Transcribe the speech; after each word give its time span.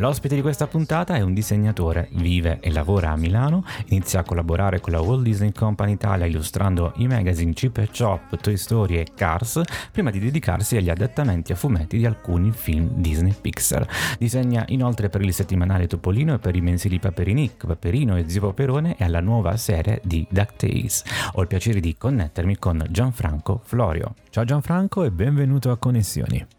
L'ospite 0.00 0.36
di 0.36 0.42
questa 0.42 0.68
puntata 0.68 1.16
è 1.16 1.22
un 1.22 1.34
disegnatore, 1.34 2.08
vive 2.12 2.60
e 2.60 2.70
lavora 2.70 3.10
a 3.10 3.16
Milano, 3.16 3.64
inizia 3.86 4.20
a 4.20 4.22
collaborare 4.22 4.78
con 4.78 4.92
la 4.92 5.00
Walt 5.00 5.22
Disney 5.22 5.50
Company 5.50 5.92
Italia 5.92 6.24
illustrando 6.24 6.92
i 6.98 7.08
magazine 7.08 7.52
Chip 7.52 7.78
e 7.78 7.88
Chop, 7.90 8.36
Toy 8.36 8.56
Story 8.56 8.98
e 8.98 9.08
Cars, 9.16 9.60
prima 9.90 10.12
di 10.12 10.20
dedicarsi 10.20 10.76
agli 10.76 10.88
adattamenti 10.88 11.50
a 11.50 11.56
fumetti 11.56 11.96
di 11.96 12.06
alcuni 12.06 12.52
film 12.52 12.90
Disney 12.94 13.34
Pixar. 13.40 13.88
Disegna 14.20 14.64
inoltre 14.68 15.08
per 15.08 15.20
il 15.22 15.34
settimanale 15.34 15.88
Topolino 15.88 16.34
e 16.34 16.38
per 16.38 16.54
i 16.54 16.60
mensili 16.60 17.00
Paperinic, 17.00 17.66
Paperino 17.66 18.16
e 18.16 18.28
Zio 18.28 18.42
Paperone 18.42 18.96
e 18.96 19.02
alla 19.02 19.20
nuova 19.20 19.56
serie 19.56 20.00
di 20.04 20.24
DuckTales. 20.30 21.02
Ho 21.32 21.40
il 21.42 21.48
piacere 21.48 21.80
di 21.80 21.96
connettermi 21.98 22.56
con 22.56 22.86
Gianfranco 22.88 23.62
Florio. 23.64 24.14
Ciao 24.30 24.44
Gianfranco 24.44 25.02
e 25.02 25.10
benvenuto 25.10 25.72
a 25.72 25.76
Connessioni. 25.76 26.57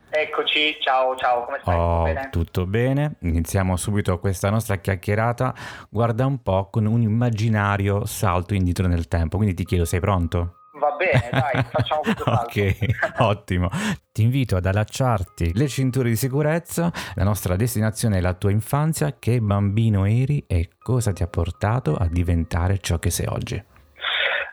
Eccoci, 0.50 0.78
ciao, 0.82 1.16
ciao, 1.16 1.46
come 1.46 1.60
stai? 1.62 1.76
Oh, 1.78 1.86
tutto 1.86 2.04
bene? 2.14 2.30
tutto 2.32 2.66
bene? 2.66 3.16
Iniziamo 3.20 3.78
subito 3.78 4.18
questa 4.20 4.50
nostra 4.50 4.78
chiacchierata. 4.78 5.54
Guarda 5.92 6.26
un 6.26 6.42
po' 6.42 6.70
con 6.72 6.88
un 6.88 7.04
immaginario 7.04 8.06
salto 8.06 8.56
indietro 8.56 8.88
nel 8.88 9.08
tempo, 9.08 9.38
quindi 9.38 9.54
ti 9.54 9.64
chiedo, 9.64 9.86
sei 9.86 10.00
pronto? 10.00 10.56
Va 10.80 10.96
bene, 10.98 11.30
dai, 11.32 11.64
facciamo 11.70 12.02
questo 12.02 12.24
salto. 12.24 12.60
ok, 12.60 13.20
ottimo. 13.20 13.70
Ti 14.12 14.24
invito 14.24 14.56
ad 14.56 14.66
allacciarti 14.66 15.52
le 15.54 15.68
cinture 15.68 16.10
di 16.10 16.16
sicurezza. 16.16 16.92
La 17.14 17.24
nostra 17.24 17.56
destinazione 17.56 18.18
è 18.18 18.22
la 18.22 18.34
tua 18.34 18.50
infanzia. 18.50 19.18
Che 19.20 19.40
bambino 19.42 20.06
eri 20.06 20.44
e 20.48 20.70
cosa 20.80 21.14
ti 21.14 21.22
ha 21.22 21.28
portato 21.28 21.96
a 21.96 22.08
diventare 22.08 22.80
ciò 22.80 22.98
che 22.98 23.12
sei 23.12 23.28
oggi? 23.28 23.64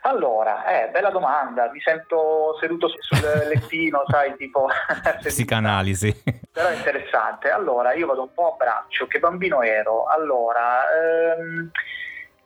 Allora, 0.06 0.64
eh, 0.66 0.88
bella 0.90 1.10
domanda, 1.10 1.68
mi 1.72 1.80
sento 1.80 2.56
seduto 2.60 2.88
sul 2.88 3.18
lettino, 3.52 4.04
sai, 4.06 4.36
tipo... 4.36 4.68
Psicanalisi. 5.18 6.22
Però 6.52 6.68
è 6.68 6.76
interessante. 6.76 7.50
Allora, 7.50 7.92
io 7.92 8.06
vado 8.06 8.22
un 8.22 8.32
po' 8.32 8.52
a 8.52 8.56
braccio, 8.56 9.08
che 9.08 9.18
bambino 9.18 9.62
ero? 9.62 10.04
Allora, 10.06 10.84
ehm, 10.94 11.70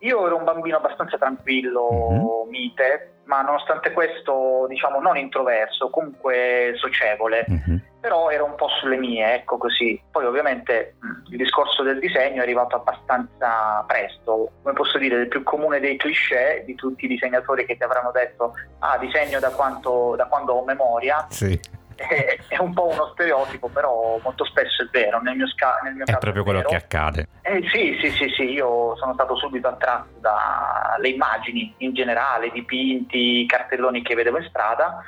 io 0.00 0.26
ero 0.26 0.36
un 0.36 0.44
bambino 0.44 0.76
abbastanza 0.76 1.16
tranquillo, 1.18 1.88
Mhm. 2.10 2.48
mite, 2.50 3.12
ma 3.24 3.42
nonostante 3.42 3.92
questo, 3.92 4.66
diciamo, 4.68 5.00
non 5.00 5.16
introverso, 5.16 5.88
comunque 5.90 6.72
socievole. 6.76 7.44
Mhm. 7.48 7.82
però 8.00 8.30
ero 8.30 8.46
un 8.46 8.54
po' 8.54 8.68
sulle 8.80 8.96
mie, 8.96 9.34
ecco 9.34 9.58
così. 9.58 10.00
Poi 10.10 10.24
ovviamente 10.24 10.94
il 11.28 11.36
discorso 11.36 11.82
del 11.82 11.98
disegno 11.98 12.40
è 12.40 12.44
arrivato 12.44 12.76
abbastanza 12.76 13.84
presto, 13.86 14.52
come 14.62 14.74
posso 14.74 14.96
dire, 14.96 15.16
il 15.20 15.28
più 15.28 15.42
comune 15.42 15.80
dei 15.80 15.98
cliché 15.98 16.62
di 16.64 16.74
tutti 16.76 17.04
i 17.04 17.08
disegnatori 17.08 17.66
che 17.66 17.76
ti 17.76 17.82
avranno 17.82 18.10
detto 18.10 18.54
ah 18.78 18.96
disegno 18.96 19.38
da, 19.38 19.50
quanto, 19.50 20.14
da 20.16 20.24
quando 20.28 20.54
ho 20.54 20.64
memoria, 20.64 21.26
Sì, 21.28 21.60
è, 22.08 22.38
è 22.48 22.58
un 22.58 22.72
po' 22.72 22.88
uno 22.88 23.10
stereotipo, 23.12 23.68
però 23.68 24.18
molto 24.22 24.44
spesso 24.44 24.82
è 24.82 24.88
vero, 24.90 25.20
nel 25.20 25.36
mio, 25.36 25.46
sca- 25.48 25.80
nel 25.82 25.94
mio 25.94 26.04
è 26.04 26.16
proprio 26.18 26.42
quello 26.42 26.58
vero. 26.58 26.70
che 26.70 26.76
accade. 26.76 27.28
Eh, 27.42 27.62
sì, 27.72 27.98
sì, 28.00 28.10
sì, 28.10 28.28
sì, 28.30 28.42
io 28.50 28.96
sono 28.96 29.12
stato 29.12 29.36
subito 29.36 29.68
attratto 29.68 30.18
dalle 30.20 31.08
immagini 31.08 31.74
in 31.78 31.92
generale, 31.92 32.50
dipinti, 32.50 33.46
cartelloni 33.46 34.02
che 34.02 34.14
vedevo 34.14 34.38
in 34.38 34.46
strada 34.48 35.02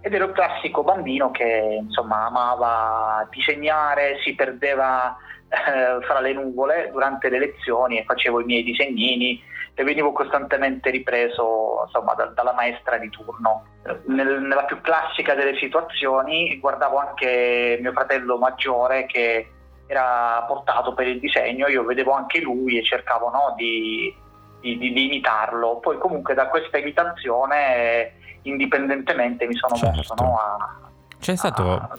ed 0.00 0.14
ero 0.14 0.26
il 0.26 0.32
classico 0.32 0.84
bambino 0.84 1.32
che 1.32 1.80
insomma 1.82 2.26
amava 2.26 3.26
disegnare, 3.30 4.20
si 4.22 4.34
perdeva 4.34 5.16
eh, 5.48 6.04
fra 6.04 6.20
le 6.20 6.32
nuvole 6.32 6.90
durante 6.92 7.28
le 7.28 7.40
lezioni 7.40 7.98
e 7.98 8.04
facevo 8.04 8.40
i 8.40 8.44
miei 8.44 8.62
disegnini 8.62 9.42
e 9.78 9.84
venivo 9.84 10.10
costantemente 10.12 10.88
ripreso 10.90 11.82
insomma, 11.84 12.14
da- 12.14 12.32
dalla 12.34 12.54
maestra 12.54 12.96
di 12.96 13.10
turno. 13.10 13.64
Nel- 14.06 14.40
nella 14.40 14.64
più 14.64 14.80
classica 14.80 15.34
delle 15.34 15.54
situazioni 15.58 16.58
guardavo 16.58 16.96
anche 16.96 17.78
mio 17.82 17.92
fratello 17.92 18.38
maggiore 18.38 19.04
che 19.04 19.50
era 19.86 20.42
portato 20.48 20.94
per 20.94 21.06
il 21.06 21.20
disegno, 21.20 21.68
io 21.68 21.84
vedevo 21.84 22.12
anche 22.12 22.40
lui 22.40 22.78
e 22.78 22.82
cercavo 22.82 23.28
no, 23.28 23.54
di, 23.54 24.12
di- 24.60 24.78
di- 24.78 24.92
di 24.94 25.04
imitarlo. 25.04 25.76
Poi 25.78 25.98
comunque 25.98 26.32
da 26.32 26.48
questa 26.48 26.78
imitazione 26.78 28.14
indipendentemente 28.42 29.46
mi 29.46 29.54
sono 29.54 29.74
Certo. 29.76 29.94
mosso 29.96 30.14
no, 30.14 30.38
a, 30.38 30.78
C'è 31.20 31.36
stato 31.36 31.70
a 31.72 31.90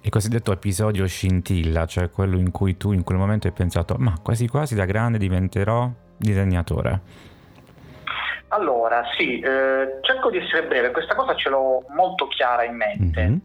il 0.00 0.10
cosiddetto 0.10 0.52
episodio 0.52 1.06
scintilla, 1.06 1.84
cioè 1.84 2.08
quello 2.10 2.38
in 2.38 2.50
cui 2.52 2.76
tu 2.78 2.92
in 2.92 3.02
quel 3.04 3.18
momento 3.18 3.46
hai 3.48 3.52
pensato, 3.52 3.96
ma 3.98 4.14
quasi 4.22 4.48
quasi 4.48 4.74
da 4.74 4.84
grande 4.86 5.18
diventerò 5.18 5.90
disegnatore. 6.18 7.00
Allora, 8.48 9.04
sì, 9.16 9.38
eh, 9.40 9.98
cerco 10.00 10.30
di 10.30 10.38
essere 10.38 10.66
breve, 10.66 10.90
questa 10.90 11.14
cosa 11.14 11.34
ce 11.34 11.50
l'ho 11.50 11.84
molto 11.88 12.28
chiara 12.28 12.64
in 12.64 12.76
mente. 12.76 13.22
Mhm. 13.22 13.40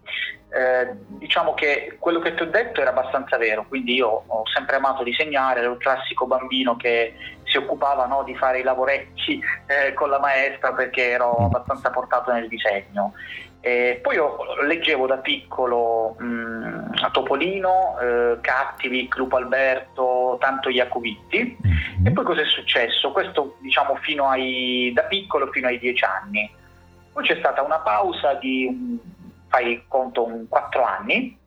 Eh, 0.55 0.93
diciamo 1.17 1.55
che 1.55 1.95
quello 1.99 2.19
che 2.19 2.35
ti 2.35 2.43
ho 2.43 2.45
detto 2.45 2.79
era 2.79 2.91
abbastanza 2.91 3.37
vero, 3.37 3.65
quindi 3.67 3.95
io 3.95 4.23
ho 4.27 4.43
sempre 4.53 4.75
amato 4.75 5.03
disegnare, 5.03 5.61
ero 5.61 5.71
il 5.73 5.77
classico 5.79 6.27
bambino 6.27 6.75
che 6.75 7.15
si 7.43 7.57
occupava 7.57 8.05
no, 8.05 8.23
di 8.23 8.35
fare 8.35 8.59
i 8.59 8.63
lavoretti 8.63 9.41
eh, 9.65 9.93
con 9.93 10.09
la 10.09 10.19
maestra 10.19 10.71
perché 10.73 11.09
ero 11.09 11.35
Mm. 11.39 11.45
abbastanza 11.45 11.89
portato 11.89 12.31
nel 12.31 12.47
disegno. 12.47 13.13
E 13.65 13.99
poi 14.01 14.15
io 14.15 14.61
leggevo 14.63 15.07
da 15.07 15.19
piccolo 15.19 16.15
mh, 16.19 17.11
Topolino, 17.13 17.97
eh, 17.97 18.37
Cattivi, 18.41 19.07
Lupo 19.15 19.37
Alberto, 19.37 20.35
tanto 20.41 20.67
Iacovitti. 20.67 21.57
Mhm. 21.61 22.07
E 22.07 22.11
poi 22.11 22.25
cosa 22.25 22.41
è 22.41 22.45
successo? 22.45 23.13
Questo 23.13 23.55
diciamo 23.61 23.95
fino 24.01 24.27
ai, 24.27 24.91
da 24.93 25.03
piccolo 25.03 25.47
fino 25.47 25.67
ai 25.67 25.79
dieci 25.79 26.03
anni. 26.03 26.53
Poi 27.13 27.23
c'è 27.23 27.37
stata 27.37 27.61
una 27.61 27.79
pausa 27.79 28.33
di, 28.33 28.99
fai 29.47 29.85
conto, 29.87 30.25
un 30.25 30.45
quattro 30.49 30.83
anni, 30.83 31.37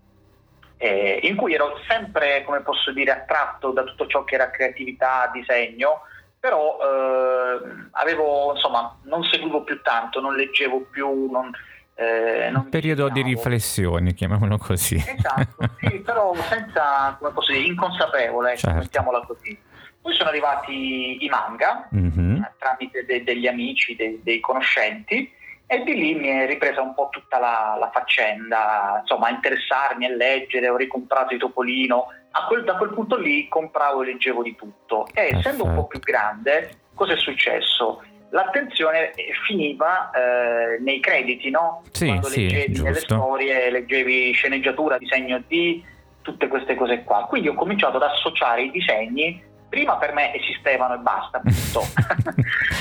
eh, 0.78 1.21
in 1.22 1.37
cui 1.37 1.53
ero 1.53 1.78
sempre, 1.87 2.44
come 2.44 2.60
posso 2.60 2.93
dire, 2.93 3.10
attratto 3.10 3.72
da 3.72 3.84
tutto 3.84 4.06
ciò 4.06 4.25
che 4.25 4.37
era 4.37 4.49
creatività, 4.49 5.28
disegno, 5.34 6.00
però 6.41 6.78
eh, 6.81 7.60
avevo, 7.91 8.53
insomma, 8.55 8.97
non 9.03 9.22
seguivo 9.25 9.65
più 9.65 9.82
tanto, 9.82 10.21
non 10.21 10.34
leggevo 10.34 10.87
più, 10.91 11.31
non, 11.31 11.53
eh, 11.97 12.49
Un 12.55 12.69
periodo 12.69 13.09
di 13.09 13.23
riflessione, 13.23 14.12
chiamiamolo 14.12 14.59
così. 14.59 14.97
Esatto, 14.97 15.69
sì, 15.81 15.99
però 16.05 16.34
senza, 16.34 17.17
come 17.19 17.33
posso 17.33 17.53
dire, 17.53 17.65
inconsapevole, 17.65 18.51
ecco, 18.51 18.61
Certo. 18.61 18.79
mettiamola 18.79 19.21
così. 19.27 19.59
Poi 20.01 20.15
sono 20.15 20.29
arrivati 20.29 21.25
i 21.25 21.29
manga, 21.29 21.89
Mhm. 21.91 22.43
eh, 22.45 22.53
tramite 22.59 23.05
de- 23.05 23.25
degli 23.25 23.47
amici, 23.47 23.97
de- 23.97 24.21
dei 24.23 24.41
conoscenti, 24.41 25.33
e 25.69 25.83
di 25.83 25.95
lì 25.95 26.15
mi 26.15 26.29
è 26.29 26.47
ripresa 26.47 26.81
un 26.81 26.95
po' 26.95 27.09
tutta 27.11 27.39
la, 27.39 27.77
la 27.81 27.91
faccenda, 27.93 28.99
insomma, 29.01 29.27
a 29.27 29.31
interessarmi 29.31 30.05
a 30.06 30.11
leggere, 30.15 30.69
ho 30.69 30.77
ricomprato 30.77 31.35
i 31.35 31.39
Topolino, 31.39 32.06
quel- 32.47 32.62
da 32.65 32.77
quel 32.77 32.91
punto 32.93 33.17
lì 33.17 33.49
compravo 33.49 34.03
e 34.03 34.06
leggevo 34.06 34.43
di 34.43 34.55
tutto. 34.55 35.06
E 35.12 35.35
essendo 35.37 35.65
un 35.65 35.75
po' 35.75 35.87
Perfetto. 35.87 35.87
più 35.87 35.99
grande, 36.01 36.71
cosa 36.95 37.15
è 37.15 37.17
successo? 37.17 38.03
L'attenzione 38.37 39.13
eh, 39.15 39.33
finiva 39.47 40.11
eh, 40.11 40.79
nei 40.81 41.01
crediti, 41.01 41.49
no? 41.49 41.83
Sì, 41.91 42.05
Quando 42.05 42.27
sì, 42.27 42.43
leggevi 42.43 42.83
nelle 42.83 42.95
giusto. 42.99 43.15
storie, 43.15 43.71
leggevi 43.71 44.33
sceneggiatura, 44.33 44.99
disegno 44.99 45.43
di, 45.47 45.83
tutte 46.21 46.47
queste 46.49 46.75
cose 46.75 47.03
qua. 47.03 47.25
Quindi 47.27 47.49
ho 47.49 47.55
cominciato 47.55 47.97
ad 47.97 48.03
associare 48.03 48.65
i 48.65 48.71
disegni 48.71 49.43
prima 49.69 49.97
per 49.97 50.12
me 50.12 50.35
esistevano 50.35 50.94
e 50.94 50.99
basta, 50.99 51.41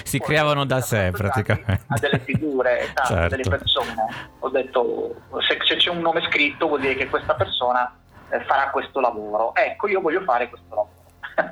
si 0.04 0.18
Poi 0.18 0.28
creavano 0.28 0.66
da 0.66 0.82
sé 0.82 1.12
praticamente. 1.12 1.82
A 1.88 2.00
delle 2.00 2.20
figure, 2.20 2.82
esatto, 2.92 3.02
a 3.02 3.06
Certo. 3.06 3.36
delle 3.36 3.50
persone. 3.50 3.96
Ho 4.40 4.50
detto, 4.50 5.16
se, 5.48 5.58
se 5.64 5.76
c'è 5.78 5.90
un 5.90 6.00
nome 6.00 6.22
scritto 6.30 6.68
vuol 6.68 6.82
dire 6.82 6.96
che 6.96 7.08
questa 7.08 7.34
persona 7.34 7.98
eh, 8.30 8.40
farà 8.42 8.70
questo 8.72 9.00
lavoro. 9.00 9.56
Ecco, 9.56 9.88
io 9.88 10.02
voglio 10.02 10.22
fare 10.22 10.50
questo 10.50 10.68
lavoro. 10.70 10.95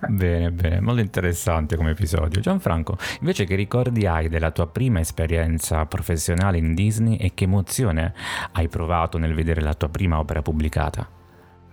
Bene, 0.07 0.51
bene, 0.51 0.79
molto 0.79 1.01
interessante 1.01 1.75
come 1.75 1.91
episodio. 1.91 2.39
Gianfranco, 2.39 2.97
invece 3.19 3.45
che 3.45 3.55
ricordi 3.55 4.05
hai 4.05 4.29
della 4.29 4.51
tua 4.51 4.67
prima 4.67 4.99
esperienza 4.99 5.85
professionale 5.85 6.57
in 6.57 6.73
Disney 6.73 7.17
e 7.17 7.33
che 7.33 7.45
emozione 7.45 8.13
hai 8.53 8.67
provato 8.67 9.17
nel 9.17 9.33
vedere 9.33 9.61
la 9.61 9.73
tua 9.73 9.89
prima 9.89 10.19
opera 10.19 10.41
pubblicata? 10.41 11.22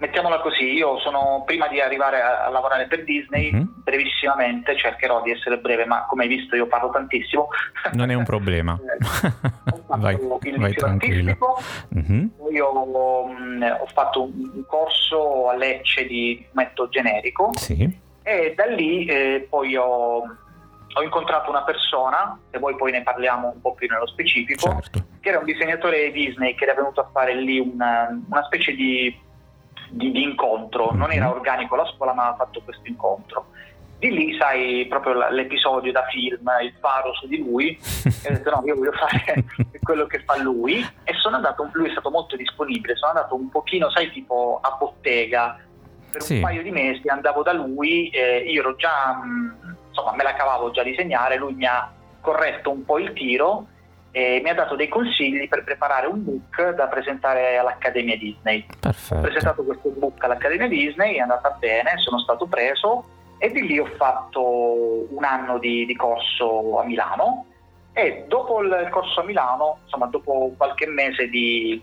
Mettiamola 0.00 0.40
così, 0.40 0.64
io 0.72 0.98
sono, 1.00 1.42
prima 1.44 1.68
di 1.68 1.78
arrivare 1.78 2.22
a, 2.22 2.46
a 2.46 2.48
lavorare 2.48 2.86
per 2.86 3.04
Disney, 3.04 3.52
Mhm. 3.52 3.82
brevissimamente, 3.84 4.74
cercherò 4.74 5.20
di 5.20 5.30
essere 5.30 5.58
breve, 5.58 5.84
ma 5.84 6.06
come 6.06 6.22
hai 6.22 6.28
visto 6.30 6.56
io 6.56 6.66
parlo 6.66 6.88
tantissimo. 6.88 7.48
Non 7.92 8.10
è 8.10 8.14
un 8.14 8.24
problema. 8.24 8.78
Eh, 9.92 9.98
vai, 9.98 10.14
il 10.14 10.56
vai 10.56 10.72
tranquillo. 10.72 11.36
Mhm. 11.88 12.30
poi 12.38 12.54
io 12.54 13.26
mh, 13.26 13.76
ho 13.80 13.86
fatto 13.92 14.22
un, 14.22 14.50
un, 14.54 14.64
corso 14.66 15.48
a 15.48 15.56
Lecce 15.56 16.06
di 16.06 16.46
fumetto 16.48 16.88
generico 16.88 17.50
sì. 17.54 17.98
e 18.22 18.54
da 18.54 18.66
lì 18.66 19.04
eh, 19.06 19.48
poi 19.50 19.74
ho, 19.74 20.18
ho, 20.18 21.02
incontrato 21.02 21.50
una 21.50 21.64
persona, 21.64 22.38
e 22.50 22.60
poi, 22.60 22.76
poi 22.76 22.92
ne 22.92 23.02
parliamo 23.02 23.50
un 23.52 23.60
po' 23.60 23.74
più 23.74 23.88
nello 23.90 24.06
specifico, 24.06 24.70
certo. 24.70 25.04
che 25.18 25.28
era 25.28 25.40
un 25.40 25.44
disegnatore 25.44 26.12
Disney 26.12 26.54
che 26.54 26.64
era 26.64 26.74
venuto 26.74 27.00
a 27.00 27.10
fare 27.12 27.34
lì 27.34 27.58
una, 27.58 28.08
una 28.28 28.44
specie 28.44 28.72
di, 28.72 29.12
di, 29.90 30.10
di 30.10 30.22
incontro, 30.22 30.92
non 30.92 31.12
era 31.12 31.30
organico 31.30 31.76
la 31.76 31.86
scuola 31.86 32.12
ma 32.12 32.28
ha 32.28 32.34
fatto 32.34 32.60
questo 32.64 32.86
incontro. 32.88 33.46
Di 33.98 34.10
lì 34.10 34.36
sai 34.38 34.86
proprio 34.88 35.28
l'episodio 35.28 35.92
da 35.92 36.06
film, 36.06 36.48
il 36.62 36.72
faro 36.80 37.12
su 37.14 37.26
di 37.26 37.38
lui, 37.38 37.76
e 38.24 38.28
ho 38.28 38.32
detto 38.32 38.50
no, 38.50 38.62
io 38.64 38.76
voglio 38.76 38.92
fare 38.92 39.44
quello 39.82 40.06
che 40.06 40.20
fa 40.20 40.40
lui. 40.40 40.78
E 41.04 41.12
sono 41.20 41.36
andato, 41.36 41.68
lui 41.72 41.88
è 41.88 41.92
stato 41.92 42.10
molto 42.10 42.34
disponibile, 42.36 42.96
sono 42.96 43.12
andato 43.12 43.34
un 43.34 43.50
pochino, 43.50 43.90
sai, 43.90 44.10
tipo 44.10 44.58
a 44.62 44.74
bottega, 44.78 45.58
per 46.10 46.22
sì. 46.22 46.36
un 46.36 46.40
paio 46.40 46.62
di 46.62 46.70
mesi 46.70 47.08
andavo 47.08 47.42
da 47.42 47.52
lui, 47.52 48.08
eh, 48.08 48.38
io 48.38 48.60
ero 48.60 48.74
già, 48.76 49.20
insomma 49.88 50.14
me 50.14 50.22
la 50.22 50.32
cavavo 50.32 50.70
già 50.70 50.80
a 50.80 50.84
disegnare, 50.84 51.36
lui 51.36 51.54
mi 51.54 51.66
ha 51.66 51.92
corretto 52.20 52.70
un 52.70 52.84
po' 52.84 52.98
il 52.98 53.12
tiro 53.12 53.66
e 54.12 54.40
mi 54.42 54.50
ha 54.50 54.54
dato 54.54 54.74
dei 54.74 54.88
consigli 54.88 55.48
per 55.48 55.64
preparare 55.64 56.06
un 56.06 56.24
book 56.24 56.70
da 56.70 56.86
presentare 56.88 57.56
all'Accademia 57.58 58.16
Disney. 58.16 58.66
Perfetto. 58.80 59.20
Ho 59.20 59.22
presentato 59.22 59.64
questo 59.64 59.88
book 59.90 60.22
all'Accademia 60.22 60.68
Disney, 60.68 61.14
è 61.14 61.20
andata 61.20 61.50
bene, 61.58 61.92
sono 61.96 62.18
stato 62.18 62.46
preso 62.46 63.04
e 63.38 63.50
di 63.50 63.66
lì 63.66 63.78
ho 63.78 63.86
fatto 63.96 65.14
un 65.14 65.24
anno 65.24 65.58
di, 65.58 65.86
di 65.86 65.96
corso 65.96 66.78
a 66.78 66.84
Milano 66.84 67.46
e 67.92 68.24
dopo 68.28 68.60
il 68.60 68.88
corso 68.90 69.20
a 69.20 69.24
Milano, 69.24 69.78
insomma 69.84 70.06
dopo 70.06 70.52
qualche 70.56 70.86
mese 70.86 71.28
di 71.28 71.82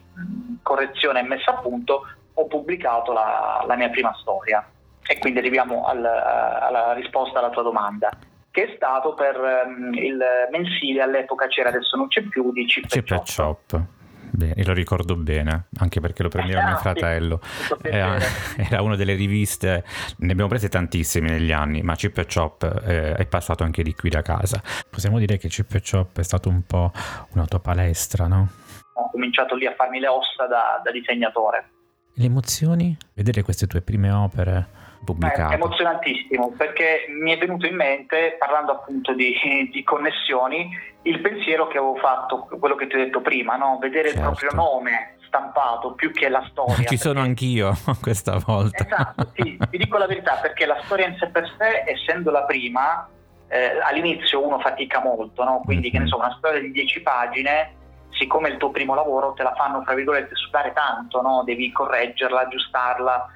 correzione 0.61 1.19
e 1.19 1.23
messa 1.23 1.51
a 1.51 1.59
punto, 1.59 2.01
ho 2.33 2.45
pubblicato 2.45 3.13
la, 3.13 3.63
la 3.65 3.75
mia 3.75 3.89
prima 3.89 4.13
storia 4.19 4.65
e 5.05 5.17
quindi 5.19 5.39
arriviamo 5.39 5.85
al, 5.85 6.03
alla 6.03 6.93
risposta 6.93 7.39
alla 7.39 7.49
tua 7.49 7.63
domanda 7.63 8.09
che 8.57 8.63
è 8.63 8.73
stato 8.75 9.13
per 9.13 9.37
um, 9.37 9.93
il 9.93 10.17
mensile 10.49 11.03
all'epoca 11.03 11.45
c'era 11.45 11.69
adesso 11.69 11.95
non 11.95 12.07
c'è 12.07 12.23
più 12.23 12.51
di 12.51 12.65
Chip, 12.65 12.87
Chip 12.87 13.07
Chop. 13.07 13.25
Chop. 13.35 13.85
Bene, 14.31 14.63
lo 14.63 14.73
ricordo 14.73 15.15
bene, 15.15 15.67
anche 15.77 15.99
perché 15.99 16.23
lo 16.23 16.29
prendeva 16.29 16.61
ah, 16.65 16.67
mio 16.69 16.77
fratello. 16.77 17.39
Sì, 17.43 17.75
era, 17.83 18.17
era, 18.57 18.81
una 18.81 18.95
delle 18.95 19.13
riviste, 19.13 19.83
ne 20.17 20.31
abbiamo 20.31 20.49
prese 20.49 20.69
tantissime 20.69 21.29
negli 21.29 21.51
anni, 21.51 21.83
ma 21.83 21.93
Chip 21.93 22.17
e 22.17 22.25
Chop 22.25 22.63
eh, 22.83 23.13
è 23.13 23.27
passato 23.27 23.63
anche 23.63 23.83
di 23.83 23.93
qui 23.93 24.09
da 24.09 24.23
casa. 24.23 24.59
Possiamo 24.89 25.19
dire 25.19 25.37
che 25.37 25.49
Chip 25.49 25.75
e 25.75 25.81
Chop 25.87 26.17
è 26.17 26.23
stato 26.23 26.49
un 26.49 26.63
po' 26.63 26.91
una 27.33 27.45
tua 27.45 27.59
palestra, 27.59 28.25
no? 28.25 28.49
Ho 28.93 29.11
cominciato 29.11 29.53
lì 29.53 29.67
a 29.67 29.75
farmi 29.75 29.99
le 29.99 30.07
ossa 30.07 30.47
da, 30.47 30.81
da 30.83 30.91
disegnatore. 30.91 31.69
Le 32.15 32.25
emozioni? 32.25 32.97
Vedere 33.13 33.43
queste 33.43 33.67
tue 33.67 33.81
prime 33.81 34.09
opere 34.09 34.76
pubblicato. 35.03 35.51
È 35.51 35.55
emozionantissimo 35.55 36.53
perché 36.57 37.05
mi 37.09 37.33
è 37.33 37.37
venuto 37.37 37.65
in 37.65 37.75
mente, 37.75 38.35
parlando 38.39 38.73
appunto 38.73 39.13
di, 39.13 39.33
di, 39.71 39.83
connessioni, 39.83 40.69
il 41.03 41.19
pensiero 41.21 41.67
che 41.67 41.77
avevo 41.77 41.95
fatto, 41.95 42.47
quello 42.59 42.75
che 42.75 42.87
ti 42.87 42.95
ho 42.95 42.99
detto 42.99 43.21
prima, 43.21 43.55
no? 43.55 43.77
vedere 43.79 44.09
certo. 44.09 44.17
il 44.17 44.25
proprio 44.25 44.51
nome 44.53 45.15
stampato 45.27 45.93
più 45.93 46.11
che 46.11 46.29
la 46.29 46.45
storia. 46.49 46.75
Ci 46.75 46.81
perché... 46.81 46.97
sono 46.97 47.21
anch'io 47.21 47.73
questa 48.01 48.37
volta. 48.45 48.83
Esatto, 48.83 49.31
sì, 49.35 49.57
ti 49.69 49.77
dico 49.77 49.97
la 49.97 50.07
verità 50.07 50.35
perché 50.41 50.65
la 50.65 50.79
storia 50.83 51.07
in 51.07 51.17
sé 51.17 51.27
per 51.27 51.53
sé, 51.57 51.83
essendo 51.85 52.31
la 52.31 52.43
prima, 52.43 53.07
eh, 53.47 53.79
all'inizio 53.81 54.45
uno 54.45 54.59
fatica 54.59 55.01
molto, 55.01 55.43
no? 55.43 55.61
quindi 55.63 55.89
mm-hmm. 55.89 55.97
che 55.97 56.03
ne 56.03 56.07
so, 56.07 56.17
una 56.17 56.35
storia 56.37 56.59
di 56.59 56.71
10 56.71 57.01
pagine 57.01 57.71
siccome 58.17 58.49
il 58.49 58.57
tuo 58.57 58.71
primo 58.71 58.95
lavoro 58.95 59.33
te 59.33 59.43
la 59.43 59.53
fanno, 59.55 59.83
fra 59.83 59.93
virgolette, 59.93 60.35
sudare 60.35 60.73
tanto, 60.73 61.21
no? 61.21 61.43
devi 61.45 61.71
correggerla, 61.71 62.41
aggiustarla, 62.41 63.27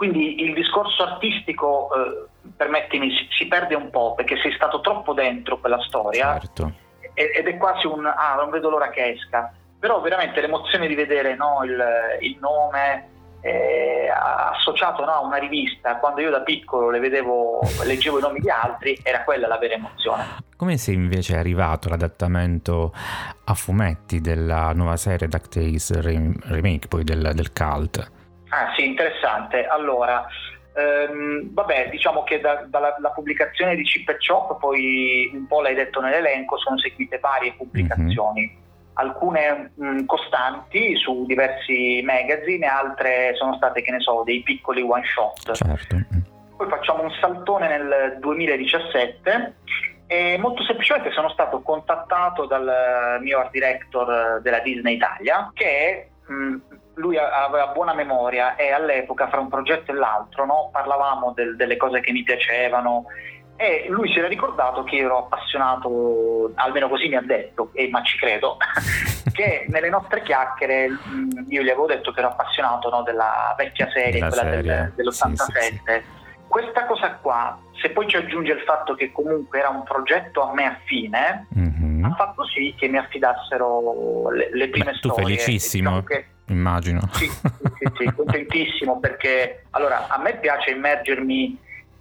quindi 0.00 0.40
il 0.40 0.54
discorso 0.54 1.02
artistico, 1.02 1.90
eh, 1.94 2.50
permettimi, 2.56 3.10
si, 3.10 3.26
si, 3.32 3.46
perde 3.46 3.74
un 3.74 3.90
po' 3.90 4.14
perché 4.14 4.38
sei 4.38 4.50
stato 4.52 4.80
troppo 4.80 5.12
dentro 5.12 5.60
quella 5.60 5.78
storia 5.82 6.38
certo. 6.40 6.72
ed 7.12 7.46
è 7.46 7.56
quasi 7.58 7.86
un 7.86 8.06
ah, 8.06 8.34
non 8.36 8.48
vedo 8.48 8.70
l'ora 8.70 8.88
che 8.88 9.10
esca. 9.10 9.52
Però 9.78 10.00
veramente 10.00 10.40
l'emozione 10.40 10.86
di 10.86 10.94
vedere 10.94 11.36
no, 11.36 11.64
il, 11.64 11.78
il, 12.20 12.38
nome 12.40 13.10
eh, 13.42 14.08
associato 14.08 15.04
no, 15.04 15.12
a 15.12 15.20
una 15.20 15.36
rivista, 15.36 15.96
quando 15.96 16.22
io 16.22 16.30
da 16.30 16.40
piccolo 16.40 16.88
le 16.88 16.98
vedevo, 16.98 17.60
leggevo 17.84 18.20
i 18.20 18.22
nomi 18.22 18.40
di 18.40 18.48
altri, 18.48 18.98
era 19.02 19.22
quella 19.22 19.48
la 19.48 19.58
vera 19.58 19.74
emozione. 19.74 20.24
Come 20.56 20.78
sei 20.78 20.94
invece 20.94 21.36
arrivato 21.36 21.90
l'adattamento 21.90 22.94
a 23.44 23.52
fumetti 23.52 24.22
della 24.22 24.72
nuova 24.72 24.96
serie 24.96 25.28
DuckTales 25.28 26.00
Remake, 26.48 26.88
poi 26.88 27.04
del, 27.04 27.32
del 27.34 27.52
Cult? 27.52 28.19
Ah 28.50 28.72
sì, 28.76 28.84
interessante. 28.84 29.66
Allora, 29.66 30.26
ehm, 30.74 31.52
vabbè, 31.52 31.88
diciamo 31.90 32.22
che 32.22 32.40
da, 32.40 32.64
dalla 32.66 33.10
pubblicazione 33.14 33.76
di 33.76 33.82
Chip 33.82 34.08
e 34.08 34.16
Chop, 34.24 34.58
poi 34.58 35.30
un 35.32 35.46
po' 35.46 35.60
l'hai 35.60 35.74
detto 35.74 36.00
nell'elenco, 36.00 36.58
sono 36.58 36.78
seguite 36.78 37.18
varie 37.18 37.54
pubblicazioni. 37.54 38.46
Mm-hmm. 38.46 38.68
Alcune 38.94 39.72
mh, 39.74 39.86
mm, 39.86 40.04
costanti 40.04 40.96
su 40.96 41.24
diversi 41.26 42.02
magazine, 42.04 42.66
altre 42.66 43.34
sono 43.36 43.54
state, 43.54 43.82
che 43.82 43.92
ne 43.92 44.00
so, 44.00 44.22
dei 44.24 44.42
piccoli 44.42 44.82
one 44.82 45.04
shot. 45.04 45.52
Certo. 45.52 45.96
Poi 46.56 46.68
facciamo 46.68 47.04
un 47.04 47.10
saltone 47.12 47.68
nel 47.68 48.18
2017 48.20 49.54
e 50.06 50.36
molto 50.38 50.64
semplicemente 50.64 51.12
sono 51.12 51.30
stato 51.30 51.62
contattato 51.62 52.44
dal 52.44 53.18
mio 53.22 53.38
art 53.38 53.52
director 53.52 54.40
della 54.42 54.58
Disney 54.58 54.96
Italia 54.96 55.50
che 55.54 56.10
mh, 56.26 56.56
lui 57.00 57.16
aveva 57.16 57.68
buona 57.68 57.94
memoria 57.94 58.54
e 58.56 58.70
all'epoca 58.70 59.28
fra 59.28 59.40
un 59.40 59.48
progetto 59.48 59.90
e 59.90 59.94
l'altro 59.94 60.44
no, 60.44 60.68
parlavamo 60.70 61.32
del, 61.34 61.56
delle 61.56 61.76
cose 61.76 62.00
che 62.00 62.12
mi 62.12 62.22
piacevano 62.22 63.06
e 63.60 63.88
lui 63.90 64.10
si 64.10 64.18
era 64.18 64.26
ricordato 64.26 64.84
che 64.84 64.96
ero 64.96 65.18
appassionato, 65.18 66.50
almeno 66.54 66.88
così 66.88 67.08
mi 67.08 67.16
ha 67.16 67.20
detto, 67.20 67.68
e, 67.74 67.90
ma 67.90 68.02
ci 68.02 68.16
credo, 68.16 68.56
che 69.34 69.66
nelle 69.68 69.90
nostre 69.90 70.22
chiacchiere 70.22 70.88
io 71.46 71.62
gli 71.62 71.68
avevo 71.68 71.84
detto 71.84 72.10
che 72.10 72.20
ero 72.20 72.28
appassionato 72.28 72.88
no, 72.88 73.02
della 73.02 73.54
vecchia 73.58 73.86
serie, 73.90 74.12
della 74.12 74.28
quella 74.28 74.42
serie. 74.42 74.62
Del, 74.62 74.92
dell'87. 74.94 75.34
Sì, 75.34 75.60
sì, 75.60 75.80
sì. 75.84 76.02
Questa 76.48 76.86
cosa 76.86 77.12
qua, 77.16 77.58
se 77.82 77.90
poi 77.90 78.08
ci 78.08 78.16
aggiunge 78.16 78.52
il 78.52 78.62
fatto 78.62 78.94
che 78.94 79.12
comunque 79.12 79.58
era 79.58 79.68
un 79.68 79.82
progetto 79.82 80.40
a 80.40 80.54
me 80.54 80.64
affine, 80.64 81.46
mm-hmm. 81.54 82.04
ha 82.04 82.14
fatto 82.14 82.46
sì 82.46 82.74
che 82.78 82.88
mi 82.88 82.96
affidassero 82.96 84.30
le, 84.30 84.48
le 84.54 84.68
prime 84.70 84.92
Beh, 84.92 84.96
storie. 84.96 85.16
Tu 85.16 85.22
felicissimo. 85.22 86.00
Diciamo 86.00 86.06
che, 86.06 86.26
immagino. 86.52 87.00
Sì, 87.12 87.26
sì, 87.26 87.92
sì, 87.96 88.12
contentissimo 88.14 88.98
perché 89.00 89.64
allora 89.70 90.08
a 90.08 90.18
me 90.18 90.36
piace 90.38 90.70
immergermi 90.70 91.58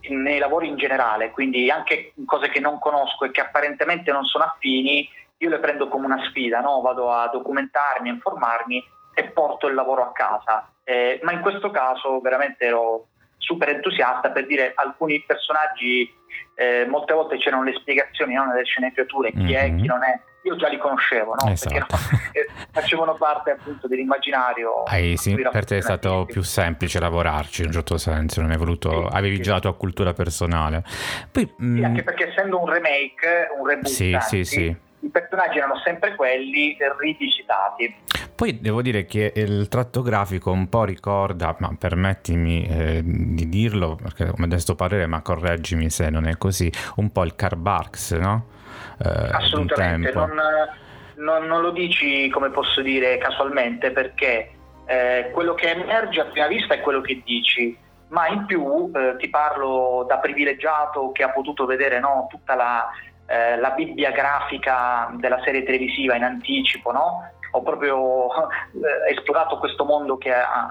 nei 0.09 0.39
lavori 0.39 0.67
in 0.67 0.77
generale, 0.77 1.31
quindi 1.31 1.69
anche 1.69 2.13
cose 2.25 2.49
che 2.49 2.59
non 2.59 2.79
conosco 2.79 3.25
e 3.25 3.31
che 3.31 3.41
apparentemente 3.41 4.11
non 4.11 4.23
sono 4.25 4.45
affini, 4.45 5.07
io 5.37 5.49
le 5.49 5.59
prendo 5.59 5.87
come 5.87 6.05
una 6.05 6.23
sfida, 6.29 6.59
no? 6.59 6.81
vado 6.81 7.11
a 7.11 7.29
documentarmi, 7.31 8.09
a 8.09 8.13
informarmi 8.13 8.83
e 9.13 9.23
porto 9.29 9.67
il 9.67 9.75
lavoro 9.75 10.03
a 10.03 10.11
casa. 10.11 10.71
Eh, 10.83 11.19
ma 11.23 11.31
in 11.31 11.41
questo 11.41 11.69
caso 11.71 12.19
veramente 12.19 12.65
ero 12.65 13.07
super 13.37 13.69
entusiasta 13.69 14.31
per 14.31 14.45
dire 14.45 14.73
alcuni 14.75 15.23
personaggi, 15.25 16.11
eh, 16.55 16.85
molte 16.87 17.13
volte 17.13 17.37
c'erano 17.37 17.63
le 17.63 17.73
spiegazioni 17.73 18.33
no, 18.33 18.45
nelle 18.45 18.65
sceneggiature, 18.65 19.31
chi 19.31 19.37
mm-hmm. 19.39 19.53
è, 19.53 19.75
chi 19.75 19.85
non 19.85 20.03
è, 20.03 20.19
io 20.43 20.55
già 20.55 20.67
li 20.67 20.77
conoscevo, 20.77 21.35
no? 21.35 21.51
esatto. 21.51 21.73
perché 21.75 22.47
no, 22.55 22.65
facevano 22.71 23.13
parte 23.15 23.51
appunto 23.51 23.87
dell'immaginario. 23.87 24.83
Ah, 24.83 24.97
sì, 25.15 25.35
per 25.35 25.65
te 25.65 25.77
è 25.77 25.81
stato 25.81 26.25
più 26.25 26.41
semplice 26.41 26.99
lavorarci 26.99 27.61
in 27.61 27.67
un 27.67 27.73
certo 27.73 27.97
senso, 27.97 28.41
non 28.41 28.51
hai 28.51 28.57
voluto, 28.57 28.89
sì, 28.89 29.15
avevi 29.15 29.35
sì. 29.37 29.41
già 29.41 29.53
la 29.53 29.59
tua 29.59 29.75
cultura 29.75 30.13
personale. 30.13 30.83
Poi, 31.31 31.51
mh... 31.57 31.83
anche 31.83 32.01
mm, 32.01 32.05
perché 32.05 32.29
essendo 32.29 32.59
un 32.59 32.69
remake, 32.69 33.49
un 33.57 33.67
reboot, 33.67 33.87
sì, 33.87 34.13
anzi, 34.13 34.45
sì, 34.45 34.55
sì 34.55 34.87
i 35.01 35.09
personaggi 35.09 35.57
erano 35.57 35.79
sempre 35.83 36.15
quelli 36.15 36.75
rivisitati. 36.99 37.95
Poi 38.35 38.59
devo 38.59 38.81
dire 38.81 39.05
che 39.05 39.31
il 39.35 39.67
tratto 39.67 40.01
grafico 40.01 40.51
un 40.51 40.67
po' 40.67 40.83
ricorda, 40.83 41.55
ma 41.59 41.73
permettimi 41.77 42.67
eh, 42.67 43.01
di 43.03 43.47
dirlo, 43.47 43.95
perché 43.95 44.25
come 44.25 44.47
modesto 44.47 44.75
parere, 44.75 45.05
ma 45.07 45.21
correggimi 45.21 45.89
se 45.89 46.09
non 46.09 46.25
è 46.25 46.37
così, 46.37 46.71
un 46.97 47.11
po' 47.11 47.23
il 47.23 47.35
Car 47.35 47.55
Barks, 47.55 48.11
no? 48.11 48.57
Eh, 49.03 49.29
Assolutamente, 49.31 50.11
non, 50.13 50.31
non, 51.15 51.45
non, 51.45 51.61
lo 51.61 51.71
dici 51.71 52.29
come 52.29 52.49
posso 52.49 52.81
dire 52.81 53.17
casualmente 53.17 53.91
perché 53.91 54.51
eh, 54.85 55.29
quello 55.31 55.53
che 55.53 55.71
emerge 55.71 56.21
a 56.21 56.25
prima 56.25 56.47
vista 56.47 56.73
è 56.73 56.81
quello 56.81 57.01
che 57.01 57.21
dici, 57.23 57.77
ma 58.09 58.27
in 58.27 58.45
più 58.45 58.91
eh, 58.93 59.15
ti 59.17 59.29
parlo 59.29 60.05
da 60.07 60.17
privilegiato 60.17 61.11
che 61.11 61.23
ha 61.23 61.29
potuto 61.29 61.65
vedere 61.65 61.99
no, 61.99 62.27
tutta 62.29 62.55
la 62.55 62.89
eh, 63.29 63.57
la 63.57 63.69
Bibbia 63.71 64.09
grafica 64.09 65.11
della 65.13 65.39
serie 65.43 65.63
televisiva 65.63 66.15
in 66.15 66.23
anticipo, 66.23 66.91
no? 66.91 67.29
ho 67.51 67.61
proprio 67.61 68.27
eh, 68.73 69.13
esplorato 69.13 69.59
questo 69.59 69.85
mondo 69.85 70.17
che 70.17 70.33
ha, 70.33 70.67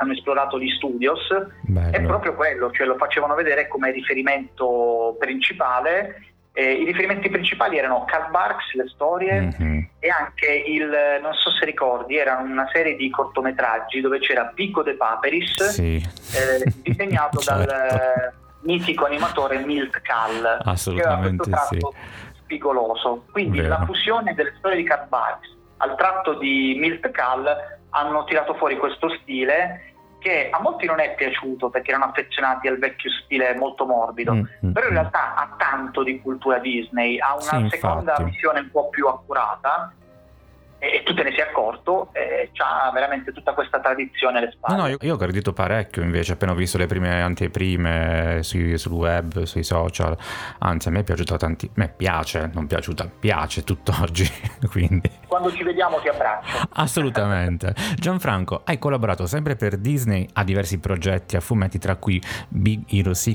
hanno 0.00 0.12
esplorato 0.12 0.60
gli 0.60 0.68
studios, 0.70 1.20
Bello. 1.62 1.96
è 1.96 2.02
proprio 2.02 2.34
quello, 2.34 2.70
cioè 2.72 2.86
lo 2.86 2.96
facevano 2.96 3.34
vedere 3.34 3.68
come 3.68 3.90
riferimento 3.90 5.16
principale 5.18 6.33
Eh, 6.56 6.72
I 6.72 6.84
riferimenti 6.84 7.28
principali 7.28 7.78
erano 7.78 8.04
Karl 8.04 8.30
Barks, 8.30 8.74
le 8.74 8.86
storie, 8.88 9.40
mm-hmm. 9.40 9.78
e 9.98 10.08
anche 10.08 10.46
il, 10.46 10.88
non 11.20 11.34
so 11.34 11.50
se 11.50 11.64
ricordi, 11.64 12.16
era 12.16 12.36
una 12.36 12.68
serie 12.72 12.94
di 12.94 13.10
cortometraggi 13.10 14.00
dove 14.00 14.20
c'era 14.20 14.52
Pico 14.54 14.82
de 14.84 14.94
Paperis, 14.94 15.64
sì. 15.70 15.96
eh, 15.96 16.72
disegnato 16.76 17.38
certo. 17.42 17.64
dal 17.64 18.32
mitico 18.60 19.04
animatore 19.04 19.64
Milt 19.64 20.00
Kall, 20.00 20.60
Assolutamente 20.64 21.42
che 21.42 21.56
aveva 21.56 21.66
questo 21.66 21.90
tratto 21.90 21.94
sì. 21.94 22.38
spigoloso. 22.38 23.24
Quindi 23.32 23.58
Vero. 23.58 23.70
la 23.70 23.84
fusione 23.84 24.34
delle 24.34 24.54
storie 24.56 24.76
di 24.76 24.84
Karl 24.84 25.08
Barks 25.08 25.52
al 25.78 25.96
tratto 25.96 26.34
di 26.34 26.76
Milt 26.78 27.10
Kall 27.10 27.46
hanno 27.90 28.24
tirato 28.24 28.54
fuori 28.54 28.76
questo 28.76 29.08
stile 29.20 29.93
che 30.24 30.48
a 30.50 30.58
molti 30.58 30.86
non 30.86 31.00
è 31.00 31.14
piaciuto 31.14 31.68
perché 31.68 31.90
erano 31.90 32.06
affezionati 32.06 32.66
al 32.66 32.78
vecchio 32.78 33.10
stile 33.10 33.54
molto 33.54 33.84
morbido, 33.84 34.32
mm-hmm. 34.32 34.72
però 34.72 34.86
in 34.86 34.94
realtà 34.94 35.34
ha 35.34 35.54
tanto 35.58 36.02
di 36.02 36.18
cultura 36.22 36.58
Disney, 36.60 37.18
ha 37.18 37.34
una 37.34 37.68
sì, 37.68 37.76
seconda 37.76 38.12
infatti. 38.12 38.30
visione 38.30 38.60
un 38.60 38.70
po' 38.70 38.88
più 38.88 39.06
accurata 39.06 39.92
e 40.92 41.02
tu 41.02 41.14
te 41.14 41.22
ne 41.22 41.30
sei 41.30 41.42
accorto, 41.42 42.10
eh, 42.12 42.50
c'ha 42.52 42.90
veramente 42.92 43.32
tutta 43.32 43.52
questa 43.54 43.80
tradizione 43.80 44.38
alle 44.38 44.50
spalle. 44.52 44.76
No, 44.76 44.82
no, 44.82 44.88
io, 44.88 44.96
io 45.00 45.14
ho 45.14 45.16
gradito 45.16 45.52
parecchio 45.52 46.02
invece, 46.02 46.32
appena 46.32 46.52
ho 46.52 46.54
visto 46.54 46.78
le 46.78 46.86
prime 46.86 47.22
anteprime 47.22 48.38
sui, 48.42 48.76
sul 48.78 48.92
web, 48.92 49.42
sui 49.42 49.62
social, 49.62 50.16
anzi 50.58 50.88
a 50.88 50.90
me 50.90 51.00
è 51.00 51.04
piaciuta 51.04 51.36
tanti, 51.36 51.66
a 51.66 51.72
me 51.74 51.92
piace, 51.96 52.50
non 52.52 52.66
piaciuta, 52.66 53.08
piace 53.18 53.64
tutt'oggi, 53.64 54.28
quindi... 54.70 55.10
Quando 55.26 55.50
ci 55.52 55.62
vediamo 55.64 55.98
ti 55.98 56.08
abbraccio. 56.08 56.68
Assolutamente. 56.74 57.74
Gianfranco, 57.96 58.62
hai 58.64 58.78
collaborato 58.78 59.26
sempre 59.26 59.56
per 59.56 59.78
Disney 59.78 60.28
a 60.34 60.44
diversi 60.44 60.78
progetti 60.78 61.36
a 61.36 61.40
fumetti, 61.40 61.78
tra 61.78 61.96
cui 61.96 62.22
Big 62.48 62.84
Hero 62.88 63.14
6 63.14 63.32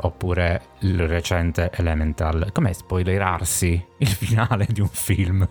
oppure 0.00 0.62
il 0.80 1.06
recente 1.06 1.70
Elemental. 1.74 2.50
Com'è 2.52 2.72
spoilerarsi 2.72 3.86
il 3.98 4.08
finale 4.08 4.66
di 4.68 4.80
un 4.80 4.88
film? 4.88 5.46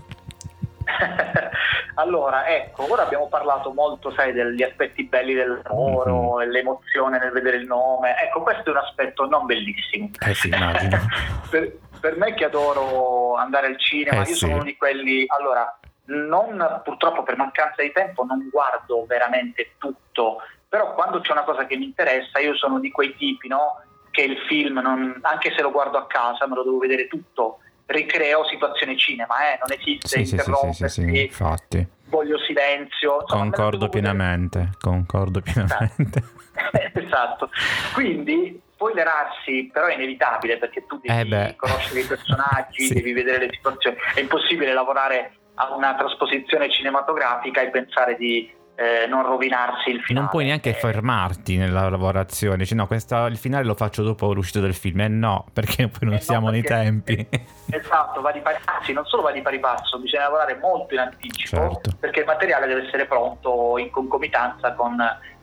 Allora, 2.02 2.48
ecco, 2.48 2.92
ora 2.92 3.04
abbiamo 3.04 3.28
parlato 3.28 3.72
molto, 3.72 4.12
sai, 4.12 4.34
degli 4.34 4.64
aspetti 4.64 5.04
belli 5.04 5.34
del 5.34 5.62
lavoro, 5.64 6.38
mm-hmm. 6.38 6.50
l'emozione 6.50 7.20
nel 7.20 7.32
vedere 7.32 7.58
il 7.58 7.68
nome. 7.68 8.16
Ecco, 8.20 8.42
questo 8.42 8.70
è 8.70 8.72
un 8.72 8.78
aspetto 8.78 9.28
non 9.28 9.46
bellissimo. 9.46 10.10
Eh 10.20 10.34
sì, 10.34 10.48
immagino. 10.48 10.98
per, 11.50 11.78
per, 12.00 12.18
me 12.18 12.34
che 12.34 12.46
adoro 12.46 13.36
andare 13.36 13.68
al 13.68 13.80
cinema, 13.80 14.18
eh 14.18 14.30
io 14.30 14.34
sì. 14.34 14.36
sono 14.36 14.56
uno 14.56 14.64
di 14.64 14.76
quelli... 14.76 15.26
Allora, 15.28 15.80
non, 16.06 16.82
purtroppo 16.84 17.24
per 17.24 17.38
mancanza 17.38 17.82
di 17.82 17.92
tempo 17.92 18.26
non 18.26 18.50
guardo 18.52 19.06
veramente 19.06 19.74
tutto, 19.78 20.42
però 20.68 20.94
quando 20.94 21.22
c'è 21.22 21.32
una 21.32 21.44
cosa 21.44 21.66
che 21.66 21.78
mi 21.78 21.86
interessa, 21.86 22.40
io 22.40 22.56
sono 22.56 22.80
di 22.80 22.92
quei 22.92 23.16
tipi, 23.16 23.48
no? 23.48 23.82
Che 24.10 24.22
il 24.22 24.38
film, 24.48 24.80
non, 24.80 25.20
anche 25.22 25.54
se 25.56 25.62
lo 25.62 25.72
guardo 25.72 25.98
a 25.98 26.08
casa, 26.08 26.48
me 26.48 26.56
lo 26.56 26.64
devo 26.64 26.80
vedere 26.80 27.08
tutto 27.08 27.60
ricreo 27.86 28.46
situazione 28.46 28.98
cinema, 28.98 29.52
eh? 29.52 29.60
non 29.60 29.78
esiste 29.78 30.24
sì, 30.24 30.32
interrompersi, 30.32 30.90
sì, 30.90 31.14
sì, 31.14 31.22
infatti. 31.24 31.88
voglio 32.06 32.38
silenzio. 32.40 33.22
Insomma, 33.22 33.44
concordo 33.44 33.90
pienamente, 33.90 34.70
concordo 34.80 35.42
pienamente. 35.42 36.24
esatto, 36.94 37.50
quindi 37.94 38.62
spoilerarsi 38.82 39.70
però 39.72 39.86
è 39.86 39.94
inevitabile 39.94 40.58
perché 40.58 40.86
tu 40.88 41.00
devi 41.00 41.34
eh 41.36 41.56
conoscere 41.56 42.00
i 42.00 42.06
personaggi, 42.06 42.90
devi 42.94 43.14
vedere 43.14 43.46
le 43.46 43.54
situazioni, 43.54 43.96
è 44.16 44.20
impossibile 44.20 44.74
lavorare 44.74 45.34
a 45.56 45.76
una 45.76 45.96
trasposizione 45.96 46.72
cinematografica 46.72 47.62
e 47.62 47.70
pensare 47.70 48.16
di 48.16 48.52
eh, 48.76 49.06
non 49.08 49.24
rovinarsi 49.24 49.90
il 49.90 50.02
finale. 50.02 50.26
Non 50.26 50.30
puoi 50.30 50.46
neanche 50.46 50.74
fermarti 50.74 51.58
nella 51.58 51.90
lavorazione, 51.90 52.58
dici 52.58 52.76
no, 52.76 52.88
questa, 52.88 53.26
il 53.28 53.38
finale 53.38 53.66
lo 53.66 53.76
faccio 53.76 54.02
dopo 54.04 54.34
l'uscita 54.34 54.60
del 54.60 54.74
film, 54.74 55.02
e 55.02 55.06
eh 55.06 55.08
no, 55.08 55.46
perché 55.54 55.88
poi 55.90 56.08
non 56.08 56.14
eh 56.14 56.22
siamo 56.22 56.48
no, 56.48 56.52
nei 56.52 56.64
tempi. 56.64 57.28
Esatto, 57.70 58.22
va 58.22 58.32
di 58.32 58.40
pari, 58.40 58.58
anzi 58.66 58.94
non 58.94 59.06
solo 59.06 59.24
va 59.24 59.32
di 59.32 59.42
pari 59.42 59.60
passo, 59.60 60.00
bisogna 60.00 60.24
lavorare 60.24 60.58
molto 60.60 60.94
in 60.94 61.02
anticipo 61.02 61.58
certo. 61.58 61.92
perché 62.00 62.22
il 62.22 62.26
materiale 62.26 62.68
deve 62.68 62.88
essere 62.88 63.06
pronto 63.06 63.78
in 63.78 63.90
concomitanza 63.92 64.74
con 64.74 64.98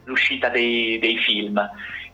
l'uscita 0.04 0.48
dei, 0.48 0.98
dei 0.98 1.18
film. 1.18 1.60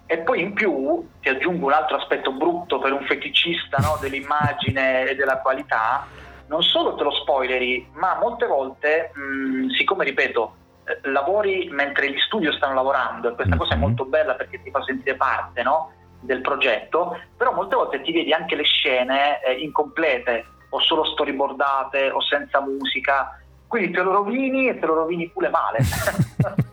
E 0.06 0.18
poi 0.18 0.42
in 0.42 0.52
più 0.52 1.08
ti 1.20 1.30
aggiungo 1.30 1.66
un 1.66 1.72
altro 1.72 1.96
aspetto 1.96 2.32
brutto 2.32 2.78
per 2.78 2.92
un 2.92 3.04
feticista 3.06 3.78
no, 3.78 3.96
dell'immagine 4.02 5.08
e 5.08 5.14
della 5.14 5.38
qualità, 5.38 6.06
non 6.48 6.62
solo 6.62 6.94
te 6.94 7.02
lo 7.02 7.10
spoileri, 7.10 7.88
ma 7.94 8.18
molte 8.20 8.46
volte, 8.46 9.10
mh, 9.14 9.70
siccome 9.70 10.04
ripeto, 10.04 10.56
lavori 11.02 11.68
mentre 11.70 12.10
gli 12.10 12.18
studio 12.18 12.52
stanno 12.52 12.74
lavorando 12.74 13.28
e 13.28 13.34
questa 13.34 13.54
mm-hmm. 13.54 13.62
cosa 13.62 13.74
è 13.74 13.78
molto 13.78 14.04
bella 14.04 14.34
perché 14.34 14.62
ti 14.62 14.70
fa 14.70 14.82
sentire 14.82 15.16
parte 15.16 15.62
no, 15.62 15.92
del 16.20 16.40
progetto, 16.40 17.18
però 17.36 17.52
molte 17.52 17.76
volte 17.76 18.00
ti 18.02 18.12
vedi 18.12 18.32
anche 18.32 18.56
le 18.56 18.64
scene 18.64 19.42
eh, 19.42 19.52
incomplete 19.54 20.46
o 20.70 20.80
solo 20.80 21.04
storyboardate 21.04 22.10
o 22.10 22.20
senza 22.20 22.60
musica, 22.60 23.40
quindi 23.66 23.92
te 23.92 24.02
lo 24.02 24.12
rovini 24.12 24.68
e 24.68 24.78
te 24.78 24.86
lo 24.86 24.94
rovini 24.94 25.28
pure 25.28 25.48
male. 25.48 25.78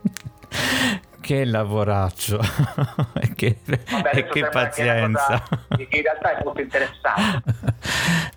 che 1.21 1.45
lavoraccio 1.45 2.39
che, 3.35 3.59
Vabbè, 3.63 4.09
e 4.11 4.25
che 4.25 4.49
pazienza 4.49 5.41
che 5.69 5.87
in 5.89 6.01
realtà 6.01 6.37
è 6.37 6.43
molto 6.43 6.61
interessante 6.61 7.43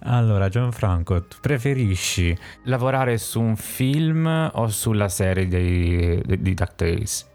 allora 0.04 0.48
Gianfranco 0.48 1.24
preferisci 1.40 2.36
lavorare 2.64 3.18
su 3.18 3.40
un 3.40 3.56
film 3.56 4.50
o 4.54 4.68
sulla 4.68 5.08
serie 5.08 5.46
di, 5.46 6.20
di, 6.24 6.42
di 6.42 6.54
DuckTales? 6.54 7.32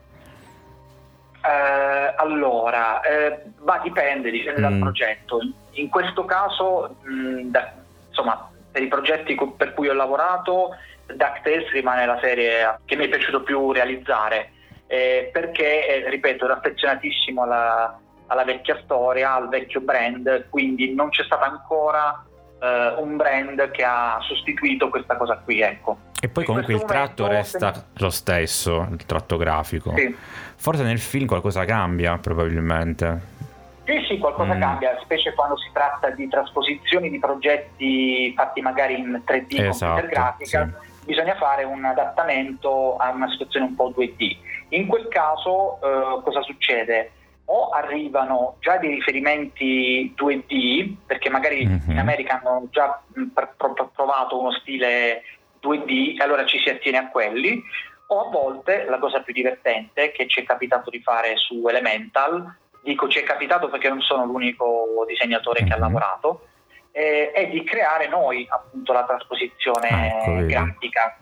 Eh, 1.42 2.14
allora 2.18 3.02
eh, 3.02 3.44
ma 3.64 3.80
dipende 3.80 4.30
dipende 4.30 4.60
mm. 4.60 4.64
dal 4.64 4.80
progetto 4.80 5.40
in 5.72 5.90
questo 5.90 6.26
caso 6.26 6.98
mh, 7.02 7.50
da, 7.50 7.72
insomma 8.10 8.50
per 8.72 8.82
i 8.82 8.88
progetti 8.88 9.38
per 9.56 9.74
cui 9.74 9.88
ho 9.88 9.94
lavorato 9.94 10.76
DuckTales 11.06 11.70
rimane 11.72 12.06
la 12.06 12.20
serie 12.22 12.80
che 12.86 12.96
mi 12.96 13.06
è 13.06 13.10
piaciuto 13.10 13.42
più 13.42 13.72
realizzare 13.72 14.52
eh, 14.92 15.30
perché, 15.32 16.04
eh, 16.04 16.10
ripeto, 16.10 16.46
ero 16.46 16.56
affezionatissimo 16.56 17.44
alla, 17.44 18.00
alla, 18.26 18.44
vecchia 18.44 18.80
storia, 18.84 19.34
al 19.36 19.48
vecchio 19.48 19.82
brand, 19.82 20.50
quindi 20.50 20.96
non 20.96 21.10
c'è 21.10 21.24
stato 21.26 21.44
ancora 21.44 22.26
eh, 22.60 22.96
un 22.98 23.16
brand 23.18 23.72
che 23.72 23.84
ha 23.84 24.20
sostituito 24.22 24.90
questa 24.90 25.18
cosa 25.18 25.38
qui, 25.38 25.62
ecco. 25.62 25.98
E 26.22 26.28
poi 26.28 26.44
comunque 26.44 26.74
il 26.74 26.84
tratto 26.84 27.28
resta 27.28 27.74
se... 27.74 27.84
lo 27.94 28.10
stesso, 28.10 28.88
il 28.92 29.06
tratto 29.06 29.38
grafico. 29.38 29.94
Sì. 29.96 30.14
Forse 30.56 30.84
nel 30.84 31.00
film 31.00 31.26
qualcosa 31.26 31.64
cambia, 31.66 32.18
probabilmente. 32.18 33.38
Sì, 33.86 34.06
sì, 34.08 34.18
qualcosa 34.20 34.54
mm. 34.54 34.60
cambia, 34.60 35.00
specie 35.02 35.34
quando 35.34 35.58
si 35.58 35.70
tratta 35.74 36.10
di 36.12 36.28
trasposizioni 36.28 37.10
di 37.10 37.18
progetti 37.18 38.32
fatti 38.36 38.62
magari 38.62 39.00
in 39.00 39.24
3D 39.26 39.68
esatto, 39.68 39.94
computer 39.94 40.10
grafica, 40.10 40.66
sì. 40.66 41.06
bisogna 41.06 41.36
fare 41.36 41.64
un 41.64 41.84
adattamento 41.86 42.98
a 42.98 43.10
una 43.10 43.30
situazione 43.30 43.66
un 43.66 43.76
po' 43.76 43.92
2D. 43.98 44.38
In 44.70 44.86
quel 44.86 45.08
caso 45.08 45.80
eh, 45.82 46.22
cosa 46.22 46.42
succede? 46.44 47.12
O 47.52 47.70
arrivano 47.70 48.58
già 48.60 48.78
dei 48.78 48.92
riferimenti 48.92 50.14
2D, 50.16 50.94
perché 51.06 51.30
magari 51.30 51.66
mm-hmm. 51.66 51.90
in 51.90 51.98
America 51.98 52.40
hanno 52.40 52.68
già 52.70 53.02
pr- 53.12 53.56
pr- 53.58 53.90
provato 53.92 54.40
uno 54.40 54.52
stile 54.52 55.24
2D 55.60 56.20
e 56.20 56.24
allora 56.24 56.46
ci 56.46 56.60
si 56.60 56.70
attiene 56.70 56.98
a 56.98 57.10
quelli, 57.10 57.60
o 58.08 58.28
a 58.28 58.30
volte 58.30 58.86
la 58.88 59.00
cosa 59.00 59.22
più 59.22 59.34
divertente 59.34 60.12
che 60.12 60.28
ci 60.28 60.42
è 60.42 60.44
capitato 60.44 60.92
di 60.92 61.02
fare 61.02 61.38
su 61.38 61.68
Elemental, 61.68 62.56
dico 62.84 63.10
ci 63.10 63.18
è 63.18 63.24
capitato 63.24 63.68
perché 63.68 63.90
non 63.90 64.02
sono 64.02 64.26
l'unico 64.26 65.04
disegnatore 65.08 65.62
mm-hmm. 65.62 65.70
che 65.70 65.76
ha 65.76 65.80
lavorato, 65.80 66.48
eh, 66.92 67.32
è 67.32 67.48
di 67.48 67.64
creare 67.64 68.08
noi 68.08 68.46
appunto 68.50 68.94
la 68.94 69.06
trasposizione 69.06 70.22
ecco, 70.22 70.46
grafica. 70.46 71.18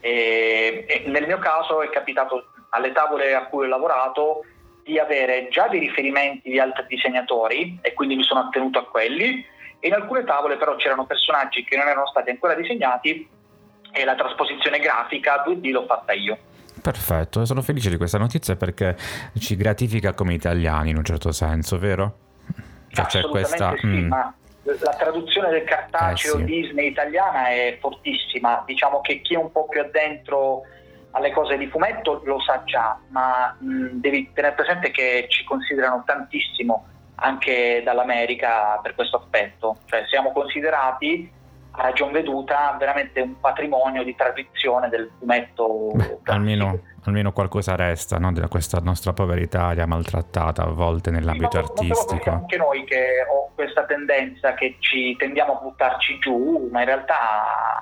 E, 0.00 0.84
e 0.86 1.04
nel 1.06 1.26
mio 1.26 1.38
caso 1.38 1.82
è 1.82 1.88
capitato 1.88 2.50
alle 2.70 2.92
tavole 2.92 3.34
a 3.34 3.46
cui 3.46 3.64
ho 3.64 3.68
lavorato 3.68 4.44
di 4.84 4.98
avere 4.98 5.48
già 5.50 5.66
dei 5.68 5.80
riferimenti 5.80 6.50
di 6.50 6.58
altri 6.58 6.84
disegnatori 6.86 7.78
e 7.80 7.94
quindi 7.94 8.16
mi 8.16 8.22
sono 8.22 8.40
attenuto 8.40 8.78
a 8.78 8.84
quelli 8.84 9.44
e 9.80 9.88
in 9.88 9.94
alcune 9.94 10.24
tavole 10.24 10.56
però 10.56 10.76
c'erano 10.76 11.06
personaggi 11.06 11.64
che 11.64 11.76
non 11.76 11.88
erano 11.88 12.06
stati 12.06 12.30
ancora 12.30 12.54
disegnati 12.54 13.28
e 13.90 14.04
la 14.04 14.14
trasposizione 14.14 14.78
grafica 14.78 15.42
2D 15.46 15.70
l'ho 15.70 15.86
fatta 15.86 16.12
io. 16.12 16.36
Perfetto, 16.82 17.44
sono 17.46 17.62
felice 17.62 17.88
di 17.88 17.96
questa 17.96 18.18
notizia 18.18 18.56
perché 18.56 18.96
ci 19.38 19.56
gratifica 19.56 20.12
come 20.12 20.34
italiani 20.34 20.90
in 20.90 20.96
un 20.96 21.04
certo 21.04 21.32
senso, 21.32 21.78
vero? 21.78 22.18
Cioè, 22.88 23.06
c'è 23.06 23.22
questa... 23.22 23.74
Sì, 23.78 23.86
mm. 23.86 24.06
ma 24.08 24.34
la 24.62 24.94
traduzione 24.98 25.50
del 25.50 25.64
cartaceo 25.64 26.34
Eh, 26.34 26.38
sì. 26.38 26.44
Disney 26.44 26.88
italiana 26.88 27.48
è 27.48 27.78
fortissima, 27.80 28.62
diciamo 28.66 29.00
che 29.00 29.20
chi 29.20 29.34
è 29.34 29.38
un 29.38 29.50
po' 29.52 29.66
più 29.66 29.80
addentro 29.80 30.62
alle 31.14 31.32
cose 31.32 31.56
di 31.56 31.68
fumetto 31.68 32.20
lo 32.24 32.40
sa 32.40 32.62
già, 32.64 32.98
ma 33.08 33.56
mh, 33.58 34.00
devi 34.00 34.32
tenere 34.32 34.54
presente 34.54 34.90
che 34.90 35.26
ci 35.28 35.44
considerano 35.44 36.02
tantissimo 36.04 36.86
anche 37.16 37.82
dall'America 37.84 38.78
per 38.82 38.94
questo 38.94 39.18
aspetto, 39.18 39.78
cioè 39.86 40.04
siamo 40.08 40.32
considerati 40.32 41.30
a 41.76 41.82
ragion 41.82 42.12
veduta 42.12 42.76
veramente 42.78 43.20
un 43.20 43.40
patrimonio 43.40 44.04
di 44.04 44.14
tradizione 44.14 44.88
del 44.88 45.10
fumetto. 45.18 45.90
Beh, 45.94 46.18
almeno, 46.24 46.78
almeno, 47.02 47.32
qualcosa 47.32 47.74
resta 47.74 48.18
no? 48.18 48.32
di 48.32 48.40
questa 48.48 48.78
nostra 48.80 49.12
povera 49.12 49.40
Italia 49.40 49.86
maltrattata 49.86 50.62
a 50.62 50.70
volte 50.70 51.10
nell'ambito 51.10 51.50
sì, 51.50 51.56
artistico. 51.58 52.30
Anche 52.30 52.56
noi 52.56 52.84
che 52.84 53.24
ho 53.28 53.50
questa 53.54 53.84
tendenza 53.84 54.54
che 54.54 54.76
ci 54.78 55.16
tendiamo 55.16 55.58
a 55.58 55.62
buttarci 55.62 56.18
giù, 56.18 56.68
ma 56.70 56.80
in 56.80 56.86
realtà 56.86 57.16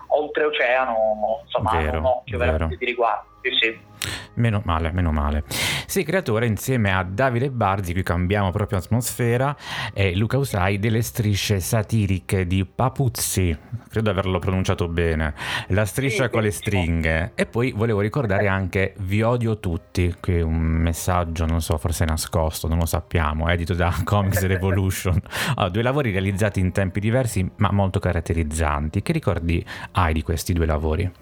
oltreoceano 0.09 1.43
insomma 1.45 1.73
vero, 1.73 1.91
hanno 1.91 1.99
un 1.99 2.07
occhio 2.07 2.39
vero. 2.39 2.53
veramente 2.53 2.77
di 2.79 2.85
riguardo. 2.87 3.32
Sì, 3.43 3.51
sì. 3.61 3.91
Meno 4.35 4.63
male, 4.65 4.91
meno 4.93 5.13
male. 5.13 5.45
Sei 5.87 6.05
creatore 6.05 6.47
insieme 6.47 6.93
a 6.93 7.03
Davide 7.03 7.51
Barzi, 7.51 7.93
qui 7.93 8.03
cambiamo 8.03 8.51
proprio 8.51 8.79
atmosfera, 8.79 9.55
e 9.93 10.17
Luca 10.17 10.39
Usai 10.39 10.79
delle 10.79 11.03
strisce 11.03 11.61
satiriche 11.61 12.47
di 12.47 12.65
Papuzzi, 12.65 13.57
credo 13.89 14.11
averlo 14.11 14.39
pronunciato 14.39 14.89
bene, 14.89 15.35
la 15.69 15.85
striscia 15.85 16.25
sì, 16.25 16.31
con 16.31 16.43
le 16.43 16.51
stringhe. 16.51 17.33
E 17.35 17.47
poi 17.47 17.73
volevo 17.73 18.01
ricordare 18.01 18.49
anche 18.49 18.95
Vi 18.99 19.23
odio 19.23 19.59
tutti, 19.59 20.15
qui 20.19 20.41
un 20.41 20.57
messaggio, 20.57 21.45
non 21.45 21.61
so, 21.61 21.77
forse 21.79 22.05
nascosto, 22.05 22.69
non 22.69 22.79
lo 22.79 22.87
sappiamo, 22.87 23.49
edito 23.49 23.75
da 23.75 23.95
Comics 24.03 24.45
Revolution. 24.47 25.21
Allora, 25.55 25.69
due 25.69 25.83
lavori 25.83 26.11
realizzati 26.11 26.59
in 26.59 26.73
tempi 26.73 27.01
diversi 27.01 27.49
ma 27.57 27.71
molto 27.71 27.99
caratterizzanti. 27.99 29.03
Che 29.03 29.13
ricordi 29.13 29.65
hai 29.93 30.13
di 30.13 30.23
questi 30.23 30.53
due 30.53 30.67
lavori? 30.67 31.22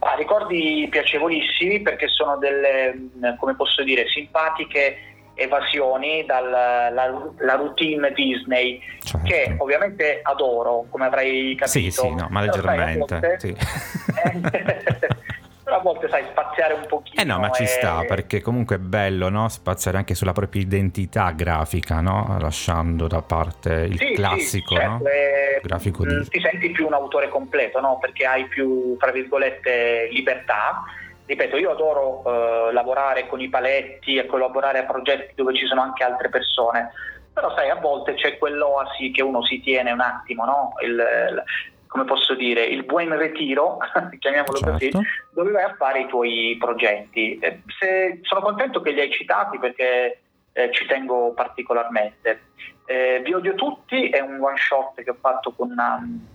Ah, 0.00 0.14
ricordi 0.14 0.88
piacevolissimi 0.90 1.80
perché 1.82 2.08
sono 2.08 2.38
delle, 2.38 3.08
come 3.38 3.54
posso 3.54 3.82
dire, 3.82 4.08
simpatiche 4.08 4.96
evasioni 5.34 6.24
dalla 6.26 7.56
routine 7.56 8.12
Disney 8.12 8.80
certo. 9.02 9.26
che 9.26 9.54
ovviamente 9.58 10.20
adoro 10.22 10.84
come 10.90 11.06
avrai 11.06 11.54
capito 11.56 11.78
sì 11.78 11.90
sì 11.90 12.14
no 12.14 12.26
ma 12.28 12.40
leggermente 12.42 12.98
volte, 12.98 13.38
sì. 15.70 15.78
a 15.78 15.82
volte 15.82 16.08
sai 16.08 16.24
spaziare 16.30 16.74
un 16.74 16.86
pochino. 16.86 17.20
Eh 17.20 17.24
no, 17.24 17.38
ma 17.38 17.50
ci 17.50 17.66
sta 17.66 18.04
perché 18.06 18.40
comunque 18.40 18.76
è 18.76 18.78
bello 18.78 19.28
no? 19.28 19.48
spaziare 19.48 19.96
anche 19.96 20.14
sulla 20.14 20.32
propria 20.32 20.62
identità 20.62 21.30
grafica, 21.30 22.00
no? 22.00 22.36
lasciando 22.40 23.06
da 23.06 23.22
parte 23.22 23.86
il 23.88 23.98
sì, 23.98 24.12
classico 24.12 24.74
sì, 24.74 24.80
certo, 24.80 25.02
no? 25.02 25.08
eh, 25.08 25.60
grafico 25.62 26.04
di... 26.04 26.28
Ti 26.28 26.40
senti 26.40 26.70
più 26.70 26.86
un 26.86 26.94
autore 26.94 27.28
completo 27.28 27.80
no? 27.80 27.98
perché 28.00 28.26
hai 28.26 28.46
più, 28.46 28.96
tra 28.98 29.10
virgolette, 29.10 30.08
libertà. 30.10 30.82
Ripeto, 31.26 31.56
io 31.56 31.70
adoro 31.70 32.24
eh, 32.68 32.72
lavorare 32.72 33.28
con 33.28 33.40
i 33.40 33.48
paletti 33.48 34.16
e 34.16 34.26
collaborare 34.26 34.80
a 34.80 34.84
progetti 34.84 35.34
dove 35.36 35.54
ci 35.54 35.64
sono 35.66 35.80
anche 35.82 36.02
altre 36.02 36.28
persone 36.28 36.90
però 37.32 37.54
sai 37.54 37.70
a 37.70 37.76
volte 37.76 38.14
c'è 38.14 38.36
quell'oasi 38.36 39.12
che 39.12 39.22
uno 39.22 39.44
si 39.44 39.60
tiene 39.60 39.92
un 39.92 40.00
attimo 40.00 40.44
no? 40.44 40.72
il, 40.82 41.44
come 41.90 42.04
posso 42.04 42.34
dire, 42.36 42.62
il 42.62 42.84
buon 42.84 43.18
ritiro, 43.18 43.78
chiamiamolo 44.20 44.58
certo. 44.58 44.70
così, 44.70 44.90
dove 45.32 45.50
vai 45.50 45.64
a 45.64 45.74
fare 45.76 46.02
i 46.02 46.06
tuoi 46.06 46.56
progetti. 46.56 47.36
Eh, 47.40 47.62
se, 47.66 48.20
sono 48.22 48.42
contento 48.42 48.80
che 48.80 48.92
li 48.92 49.00
hai 49.00 49.10
citati 49.10 49.58
perché 49.58 50.20
eh, 50.52 50.70
ci 50.72 50.86
tengo 50.86 51.32
particolarmente. 51.34 52.42
Eh, 52.86 53.20
Vi 53.24 53.32
odio 53.32 53.56
tutti 53.56 54.08
è 54.08 54.20
un 54.20 54.38
one 54.40 54.56
shot 54.56 55.02
che 55.02 55.10
ho 55.10 55.16
fatto 55.20 55.50
con, 55.50 55.74
um, 55.76 56.28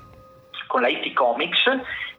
con 0.68 0.82
la 0.82 0.90
IT 0.90 1.14
Comics 1.14 1.64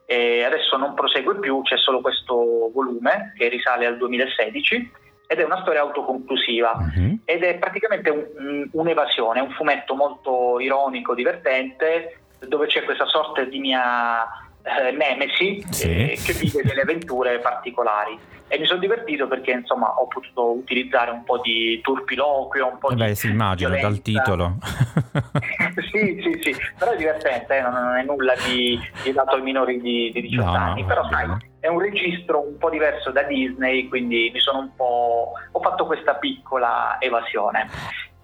e 0.07 0.43
adesso 0.43 0.79
non 0.79 0.95
prosegue 0.95 1.39
più, 1.39 1.61
c'è 1.61 1.77
solo 1.77 2.01
questo 2.01 2.71
volume 2.73 3.35
che 3.37 3.49
risale 3.49 3.85
al 3.85 3.99
2016 3.99 4.93
ed 5.27 5.41
è 5.41 5.43
una 5.43 5.61
storia 5.61 5.83
autoconclusiva 5.83 6.73
uh-huh. 6.73 7.19
ed 7.27 7.43
è 7.43 7.57
praticamente 7.57 8.09
un, 8.09 8.67
un'evasione, 8.73 9.41
un 9.41 9.51
fumetto 9.51 9.95
molto 9.95 10.59
ironico, 10.59 11.15
divertente 11.15 12.21
dove 12.49 12.67
c'è 12.67 12.85
questa 12.85 13.07
sorta 13.07 13.43
di 13.45 13.59
mia 13.59 14.25
eh, 14.63 14.91
nemesi 14.93 15.65
sì. 15.71 15.89
eh, 15.89 16.19
che 16.23 16.33
vive 16.33 16.63
delle 16.63 16.83
avventure 16.83 17.39
particolari 17.39 18.19
e 18.49 18.59
mi 18.59 18.67
sono 18.67 18.79
divertito 18.79 19.27
perché 19.27 19.51
insomma 19.51 19.89
ho 19.99 20.07
potuto 20.07 20.53
utilizzare 20.53 21.11
un 21.11 21.25
po' 21.25 21.39
di 21.39 21.81
turpiloquio, 21.83 22.67
un 22.67 22.79
po' 22.79 22.91
eh 22.91 22.95
beh, 22.95 23.15
si 23.17 23.29
immagina 23.29 23.77
dal 23.77 24.01
titolo. 24.03 24.59
sì, 25.91 26.21
sì, 26.23 26.41
sì, 26.43 26.57
però 26.79 26.93
è 26.93 26.97
divertente, 26.97 27.57
eh? 27.57 27.63
non 27.63 27.97
è 27.97 28.05
nulla 28.05 28.35
di, 28.47 28.79
di 29.03 29.13
dato 29.13 29.35
ai 29.35 29.43
minori 29.43 29.81
di, 29.81 30.13
di 30.13 30.21
18 30.21 30.45
no, 30.45 30.57
anni, 30.57 30.85
però 30.85 31.09
sai, 31.11 31.29
è 31.59 31.67
un 31.67 31.81
registro 31.81 32.47
un 32.47 32.57
po' 32.57 32.71
diverso 32.71 33.11
da 33.11 33.23
Disney, 33.23 33.89
quindi 33.89 34.31
mi 34.33 34.39
sono 34.39 34.61
un 34.61 34.75
po' 34.77 35.33
ho 35.51 35.61
fatto 35.61 35.87
questa 35.87 36.15
piccola 36.15 36.99
evasione 37.01 37.69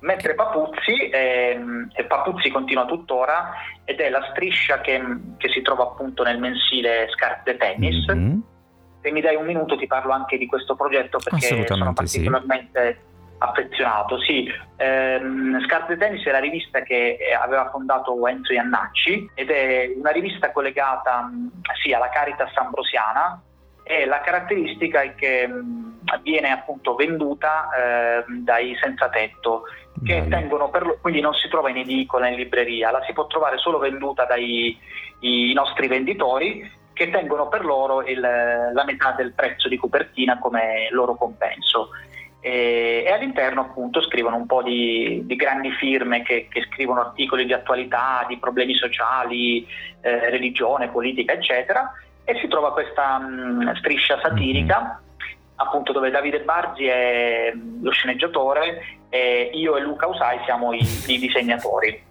mentre 0.02 0.34
Papuzzi, 0.34 1.08
ehm, 1.10 1.90
e 1.94 2.04
Papuzzi 2.04 2.50
continua 2.50 2.84
tuttora 2.84 3.52
ed 3.84 4.00
è 4.00 4.10
la 4.10 4.26
striscia 4.30 4.80
che, 4.80 5.00
che 5.36 5.48
si 5.48 5.62
trova 5.62 5.84
appunto 5.84 6.22
nel 6.22 6.38
mensile 6.38 7.08
Scarpe 7.10 7.56
Tennis. 7.56 8.12
Mm-hmm. 8.12 8.38
Se 9.00 9.10
mi 9.10 9.20
dai 9.20 9.34
un 9.34 9.46
minuto 9.46 9.76
ti 9.76 9.86
parlo 9.86 10.12
anche 10.12 10.38
di 10.38 10.46
questo 10.46 10.76
progetto 10.76 11.18
perché 11.18 11.66
sono 11.66 11.92
particolarmente 11.92 12.92
sì. 12.92 13.34
affezionato. 13.38 14.20
Sì, 14.20 14.48
ehm, 14.76 15.64
Scarpe 15.66 15.96
Tennis 15.96 16.24
è 16.24 16.30
la 16.30 16.38
rivista 16.38 16.82
che 16.82 17.18
aveva 17.40 17.68
fondato 17.70 18.26
Enzo 18.26 18.52
Iannacci 18.52 19.30
ed 19.34 19.50
è 19.50 19.92
una 19.96 20.10
rivista 20.10 20.52
collegata 20.52 21.30
sì, 21.82 21.92
alla 21.92 22.08
Caritas 22.10 22.56
Ambrosiana 22.56 23.42
e 24.00 24.07
la 24.07 24.20
caratteristica 24.20 25.02
è 25.02 25.14
che 25.14 25.48
viene 26.22 26.50
appunto 26.50 26.94
venduta 26.94 27.68
eh, 27.70 28.24
dai 28.28 28.76
senza 28.81 29.09
tetto 29.09 29.64
che 30.02 30.26
tengono 30.28 30.70
per, 30.70 30.98
quindi 31.00 31.20
non 31.20 31.35
si 31.35 31.48
trova 31.48 31.70
in 31.70 31.76
edicola, 31.76 32.28
in 32.28 32.37
libreria, 32.37 32.90
la 32.90 33.02
si 33.05 33.12
può 33.12 33.26
trovare 33.26 33.59
solo 33.59 33.78
venduta 33.78 34.24
dai 34.24 34.76
nostri 35.55 35.87
venditori 35.87 36.81
che 36.92 37.11
tengono 37.11 37.48
per 37.48 37.64
loro 37.64 38.02
il, 38.02 38.18
la 38.18 38.85
metà 38.85 39.12
del 39.12 39.33
prezzo 39.33 39.68
di 39.68 39.76
copertina 39.76 40.38
come 40.38 40.88
loro 40.90 41.14
compenso. 41.14 41.90
E, 42.40 43.05
e 43.07 43.11
all'interno 43.12 43.61
appunto 43.61 44.02
scrivono 44.02 44.35
un 44.35 44.46
po' 44.46 44.62
di, 44.62 45.22
di 45.24 45.37
grandi 45.37 45.70
firme 45.70 46.22
che, 46.22 46.48
che, 46.50 46.66
scrivono 46.68 47.00
articoli 47.00 47.46
di 47.46 47.52
attualità, 47.52 48.24
di 48.26 48.37
problemi 48.38 48.74
sociali, 48.74 49.64
eh, 50.00 50.28
religione, 50.28 50.88
politica, 50.88 51.35
eccetera, 51.35 51.92
e 52.24 52.38
si 52.40 52.48
trova 52.48 52.72
questa 52.72 53.18
mh, 53.18 53.76
striscia 53.76 54.18
satirica. 54.20 54.80
Mm-hmm 54.80 55.11
appunto 55.62 55.92
dove 55.92 56.11
Davide 56.11 56.40
Barzi 56.40 56.87
è 56.87 57.52
lo 57.54 57.90
sceneggiatore 57.90 58.98
e 59.08 59.50
io 59.54 59.76
e 59.76 59.80
Luca 59.80 60.08
Usai 60.08 60.40
siamo 60.44 60.72
i, 60.72 60.80
i 61.06 61.18
disegnatori. 61.18 62.11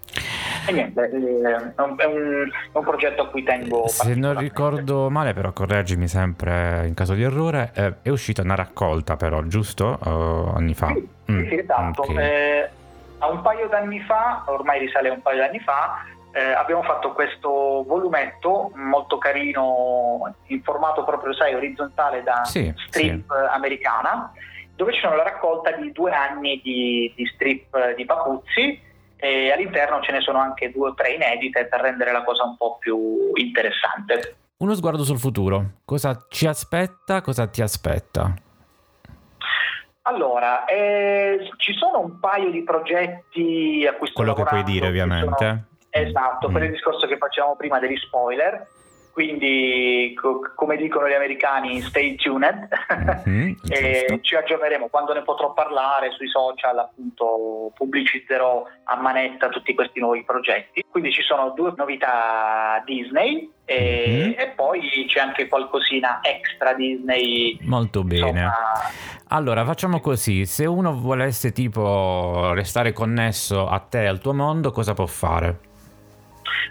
E 0.67 0.71
niente, 0.71 1.10
eh, 1.10 1.74
è 1.76 1.82
un, 1.82 1.95
è, 1.97 2.06
un, 2.06 2.52
è 2.71 2.78
un, 2.78 2.84
progetto 2.84 3.24
a 3.24 3.28
cui 3.30 3.43
tengo. 3.43 3.88
Se 3.88 4.13
non 4.13 4.38
ricordo 4.38 5.10
male, 5.10 5.34
però 5.34 5.52
correggimi 5.52 6.08
sempre 6.08 6.86
in 6.86 6.93
caso 6.93 7.13
di 7.13 7.24
errore, 7.24 7.71
eh, 7.74 7.93
è 8.04 8.10
uscita 8.10 8.43
una 8.43 8.56
raccolta 8.56 9.15
però, 9.15 9.41
giusto? 9.43 9.97
Uh, 10.04 10.56
anni 10.56 10.76
fa? 10.76 10.88
Sì, 10.88 11.10
mm, 11.32 11.47
sì 11.47 11.58
esatto. 11.58 12.02
Okay. 12.04 12.24
Eh, 12.24 12.69
a 13.17 13.30
un 13.30 13.41
paio 13.41 13.67
d'anni 13.69 14.02
fa, 14.02 14.43
ormai 14.47 14.80
risale 14.80 15.10
a 15.10 15.13
un 15.13 15.21
paio 15.21 15.38
d'anni 15.39 15.60
fa, 15.60 16.06
eh, 16.32 16.52
abbiamo 16.54 16.84
fatto 16.84 17.12
questo 17.12 17.84
volumetto 17.86 18.72
molto 18.76 19.17
carino 19.17 20.34
in 20.48 20.62
formato 20.63 21.04
proprio 21.04 21.34
sai 21.34 21.54
orizzontale 21.54 22.24
da 22.24 22.46
sì, 22.46 22.74
strip 22.88 23.32
sì. 23.32 23.48
americana 23.52 24.32
dove 24.76 24.94
c'è 24.94 25.08
la 25.08 25.24
raccolta 25.24 25.72
di 25.72 25.91
due 25.91 26.12
anni 26.12 26.60
di, 26.63 27.13
di 27.15 27.26
strip 27.28 27.96
di 27.96 28.06
Papuzzi 28.06 28.82
e 29.17 29.52
all'interno 29.52 30.02
ce 30.02 30.12
ne 30.12 30.22
sono 30.22 30.39
anche 30.39 30.72
due 30.72 30.89
o 30.89 30.94
tre 30.96 31.12
inedite 31.12 31.65
per 31.65 31.82
rendere 31.82 32.12
la 32.12 32.24
cosa 32.24 32.44
un 32.44 32.58
po' 32.58 32.78
più 32.80 33.30
interessante. 33.36 34.38
Uno 34.58 34.74
sguardo 34.74 35.04
sul 35.04 35.20
futuro, 35.20 35.82
cosa 35.86 36.26
ci 36.30 36.48
aspetta, 36.48 37.22
cosa 37.22 37.48
ti 37.48 37.62
aspetta? 37.62 38.34
Allora, 40.04 40.65
eh, 40.65 41.48
ci 41.58 41.74
sono 41.74 42.00
un 42.00 42.20
paio 42.20 42.50
di 42.50 42.63
progetti 42.63 43.86
a 43.88 43.94
cui 43.94 44.08
sto 44.08 44.15
Quello 44.15 44.34
che 44.34 44.44
puoi 44.44 44.63
dire 44.63 44.88
ovviamente. 44.88 45.46
Sono 45.46 45.65
Esatto, 45.91 46.49
mm. 46.49 46.54
per 46.54 46.63
il 46.63 46.71
discorso 46.71 47.06
che 47.06 47.17
facevamo 47.17 47.56
prima 47.56 47.77
degli 47.77 47.97
spoiler, 47.97 48.65
quindi 49.12 50.13
co- 50.15 50.39
come 50.56 50.77
dicono 50.77 51.08
gli 51.08 51.13
americani 51.13 51.82
stay 51.82 52.15
tuned. 52.15 52.67
Mm-hmm, 53.27 53.54
e 53.67 54.19
ci 54.21 54.36
aggiorneremo. 54.36 54.88
Quando 54.88 55.13
ne 55.13 55.21
potrò 55.21 55.54
parlare 55.54 56.12
sui 56.12 56.30
social 56.30 56.80
appunto 56.80 57.71
pubblicizzerò 57.75 58.65
a 58.86 58.95
manetta 58.95 59.49
tutti 59.49 59.73
questi 59.75 59.99
nuovi 59.99 60.23
progetti. 60.23 60.86
Quindi 60.89 61.12
ci 61.12 61.21
sono 61.23 61.49
due 61.49 61.73
novità 61.75 62.82
Disney 62.86 63.51
e, 63.65 64.06
mm-hmm. 64.08 64.39
e 64.39 64.47
poi 64.56 65.06
c'è 65.08 65.19
anche 65.19 65.49
qualcosina 65.49 66.21
extra 66.23 66.73
Disney. 66.73 67.58
Molto 67.63 68.04
bene. 68.04 68.30
Insomma... 68.30 68.54
allora 69.27 69.65
facciamo 69.65 69.99
così. 69.99 70.45
Se 70.45 70.65
uno 70.65 70.97
volesse 70.97 71.51
tipo 71.51 72.54
restare 72.54 72.93
connesso 72.93 73.67
a 73.67 73.80
te 73.80 74.04
e 74.04 74.08
al 74.08 74.19
tuo 74.19 74.34
mondo 74.34 74.71
cosa 74.71 74.93
può 74.93 75.06
fare? 75.06 75.69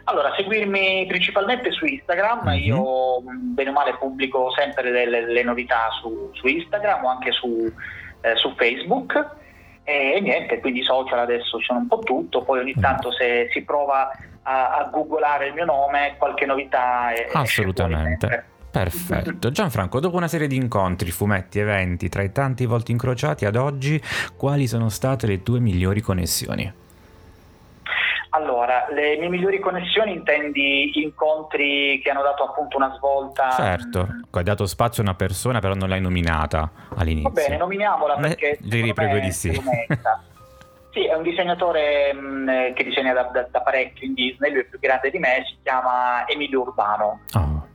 Allora, 0.05 0.33
seguirmi 0.35 1.07
principalmente 1.07 1.70
su 1.70 1.85
Instagram, 1.87 2.48
mm-hmm. 2.48 2.62
io 2.62 3.20
bene 3.24 3.70
o 3.70 3.72
male 3.72 3.96
pubblico 3.96 4.50
sempre 4.53 4.90
delle, 4.90 5.24
delle 5.24 5.42
novità 5.42 5.88
su, 6.00 6.31
su, 6.33 6.46
Instagram 6.46 7.05
o 7.05 7.09
anche 7.09 7.33
su, 7.33 7.72
eh, 8.20 8.37
su 8.37 8.55
Facebook 8.57 9.38
e, 9.85 10.14
e, 10.16 10.20
niente, 10.20 10.61
quindi 10.61 10.83
social 10.83 11.18
adesso 11.18 11.59
c'è 11.59 11.72
un 11.72 11.87
po' 11.87 11.98
tutto, 11.98 12.42
poi 12.42 12.61
ogni 12.61 12.74
tanto 12.74 13.12
se 13.12 13.48
si 13.50 13.62
prova 13.62 14.11
a, 14.42 14.76
a 14.76 14.85
googolare 14.90 15.48
il 15.48 15.55
mio 15.55 15.64
nome 15.64 16.14
qualche 16.18 16.46
novità 16.46 17.12
è, 17.12 17.29
Assolutamente. 17.33 18.44
Perfetto. 18.70 19.50
Gianfranco, 19.53 19.98
dopo 20.00 20.16
una 20.16 20.29
serie 20.29 20.46
di 20.46 20.57
incontri, 20.57 21.11
fumetti, 21.11 21.59
eventi, 21.59 22.09
tra 22.09 22.22
i 22.22 22.31
tanti 22.31 22.66
volti 22.66 22.92
incrociati 22.92 23.44
ad 23.44 23.57
oggi, 23.57 24.00
quali 24.37 24.66
sono 24.66 24.88
state 24.88 25.26
le 25.26 25.42
tue 25.42 25.59
migliori 25.59 26.00
connessioni? 26.00 26.72
Allora, 28.31 28.87
le 28.90 29.16
mie 29.19 29.29
migliori 29.29 29.59
connessioni 29.59 30.12
intendi 30.12 31.03
incontri 31.03 32.01
che 32.03 32.11
hanno 32.11 32.23
dato 32.23 32.45
appunto 32.45 32.77
una 32.77 32.95
svolta? 32.97 33.51
Certo, 33.51 34.07
hai 34.31 34.45
dato 34.45 34.66
spazio 34.66 35.03
a 35.03 35.07
una 35.07 35.16
persona 35.16 35.59
però 35.59 35.75
non 35.75 35.88
l'hai 35.88 36.01
nominata 36.01 36.71
all'inizio. 36.97 37.31
Va 37.31 37.43
bene, 37.43 37.57
nominiamola 37.57 38.16
perché... 38.16 38.51
Eh, 38.51 38.81
riprego 38.83 39.19
di 39.19 39.33
sì. 39.33 39.51
Sì, 40.93 41.07
è 41.07 41.14
un 41.14 41.23
disegnatore 41.23 42.12
mh, 42.12 42.19
mm, 42.19 42.73
che 42.75 42.83
disegna 42.83 43.12
da, 43.12 43.23
da, 43.33 43.47
da, 43.49 43.61
parecchio 43.61 44.09
in 44.09 44.14
Disney, 44.14 44.51
lui 44.51 44.62
è 44.62 44.64
più 44.64 44.81
grande 44.81 45.11
di 45.11 45.19
me, 45.19 45.45
si 45.47 45.57
chiama 45.62 46.27
Emilio 46.27 46.62
Urbano. 46.62 47.21
Oh. 47.35 47.69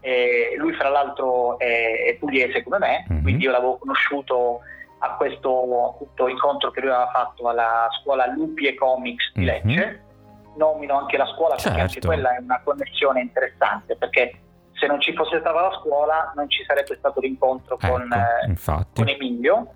lui 0.58 0.74
fra 0.74 0.90
l'altro 0.90 1.58
è, 1.58 2.08
è 2.08 2.16
pugliese 2.18 2.62
come 2.62 2.76
me, 2.76 3.06
mm-hmm. 3.10 3.22
quindi 3.22 3.44
io 3.44 3.52
l'avevo 3.52 3.78
conosciuto 3.78 4.60
a 4.98 5.16
questo 5.16 5.92
appunto, 5.92 6.28
incontro 6.28 6.70
che 6.70 6.80
lui 6.80 6.90
aveva 6.90 7.10
fatto 7.10 7.48
alla 7.48 7.88
scuola 8.00 8.26
Lupi 8.26 8.66
e 8.66 8.74
Comics 8.74 9.32
di 9.32 9.44
mm-hmm. 9.44 9.96
Nomino 10.56 10.98
anche 10.98 11.16
la 11.16 11.26
scuola 11.26 11.56
certo. 11.56 11.68
perché 11.68 11.80
anche 11.80 11.92
certo. 11.94 12.08
quella 12.08 12.36
è 12.36 12.40
una 12.40 12.60
connessione 12.64 13.20
interessante 13.20 13.96
perché 13.96 14.40
se 14.72 14.86
non 14.86 15.00
ci 15.00 15.14
fosse 15.14 15.38
stata 15.38 15.60
la 15.60 15.78
scuola 15.80 16.32
non 16.34 16.48
ci 16.48 16.64
sarebbe 16.64 16.94
stato 16.96 17.20
l'incontro 17.20 17.78
ecco, 17.78 17.92
con, 17.92 18.12
eh, 18.12 18.54
con, 18.94 19.08
Emilio. 19.08 19.66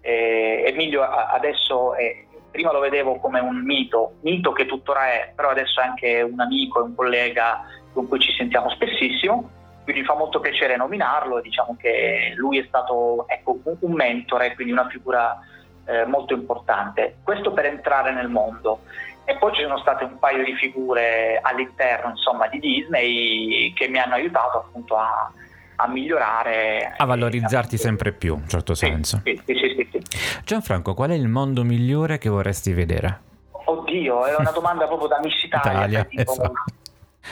Eh, 0.00 0.64
Emilio 0.66 1.02
adesso 1.02 1.94
è, 1.94 2.24
prima 2.50 2.72
lo 2.72 2.80
vedevo 2.80 3.18
come 3.18 3.40
un 3.40 3.62
mito, 3.64 4.14
mito 4.20 4.52
che 4.52 4.66
tuttora 4.66 5.06
è, 5.12 5.32
però 5.34 5.50
adesso 5.50 5.80
è 5.80 5.84
anche 5.84 6.22
un 6.22 6.38
amico 6.38 6.80
e 6.80 6.82
un 6.82 6.94
collega 6.94 7.62
con 7.92 8.06
cui 8.06 8.20
ci 8.20 8.32
sentiamo 8.36 8.70
spessissimo 8.70 9.50
quindi 9.84 10.02
fa 10.02 10.14
molto 10.14 10.40
piacere 10.40 10.76
nominarlo, 10.76 11.40
diciamo 11.42 11.76
che 11.78 12.32
lui 12.36 12.58
è 12.58 12.64
stato 12.66 13.28
ecco, 13.28 13.60
un 13.62 13.92
mentore, 13.92 14.54
quindi 14.54 14.72
una 14.72 14.88
figura 14.88 15.38
eh, 15.84 16.06
molto 16.06 16.32
importante. 16.32 17.18
Questo 17.22 17.52
per 17.52 17.66
entrare 17.66 18.10
nel 18.12 18.28
mondo. 18.28 18.80
E 19.26 19.36
poi 19.38 19.54
ci 19.54 19.62
sono 19.62 19.78
state 19.78 20.04
un 20.04 20.18
paio 20.18 20.44
di 20.44 20.54
figure 20.56 21.38
all'interno 21.42 22.10
insomma, 22.10 22.46
di 22.48 22.58
Disney 22.58 23.72
che 23.72 23.88
mi 23.88 23.98
hanno 23.98 24.14
aiutato 24.14 24.58
appunto 24.58 24.96
a, 24.96 25.32
a 25.76 25.88
migliorare. 25.88 26.94
A 26.96 27.04
valorizzarti 27.04 27.76
a... 27.76 27.78
sempre 27.78 28.12
più, 28.12 28.36
in 28.36 28.48
certo 28.48 28.74
senso. 28.74 29.22
Sì, 29.24 29.40
sì, 29.46 29.54
sì, 29.54 29.88
sì, 29.90 30.02
Gianfranco, 30.44 30.94
qual 30.94 31.10
è 31.10 31.14
il 31.14 31.28
mondo 31.28 31.64
migliore 31.64 32.18
che 32.18 32.28
vorresti 32.28 32.72
vedere? 32.72 33.20
Oddio, 33.66 34.26
è 34.26 34.34
una 34.38 34.50
domanda 34.50 34.86
proprio 34.86 35.08
da 35.08 35.18
Miss 35.22 35.42
Italia. 35.42 35.70
Italia 35.72 36.04
tipo... 36.04 36.32
esatto. 36.32 36.52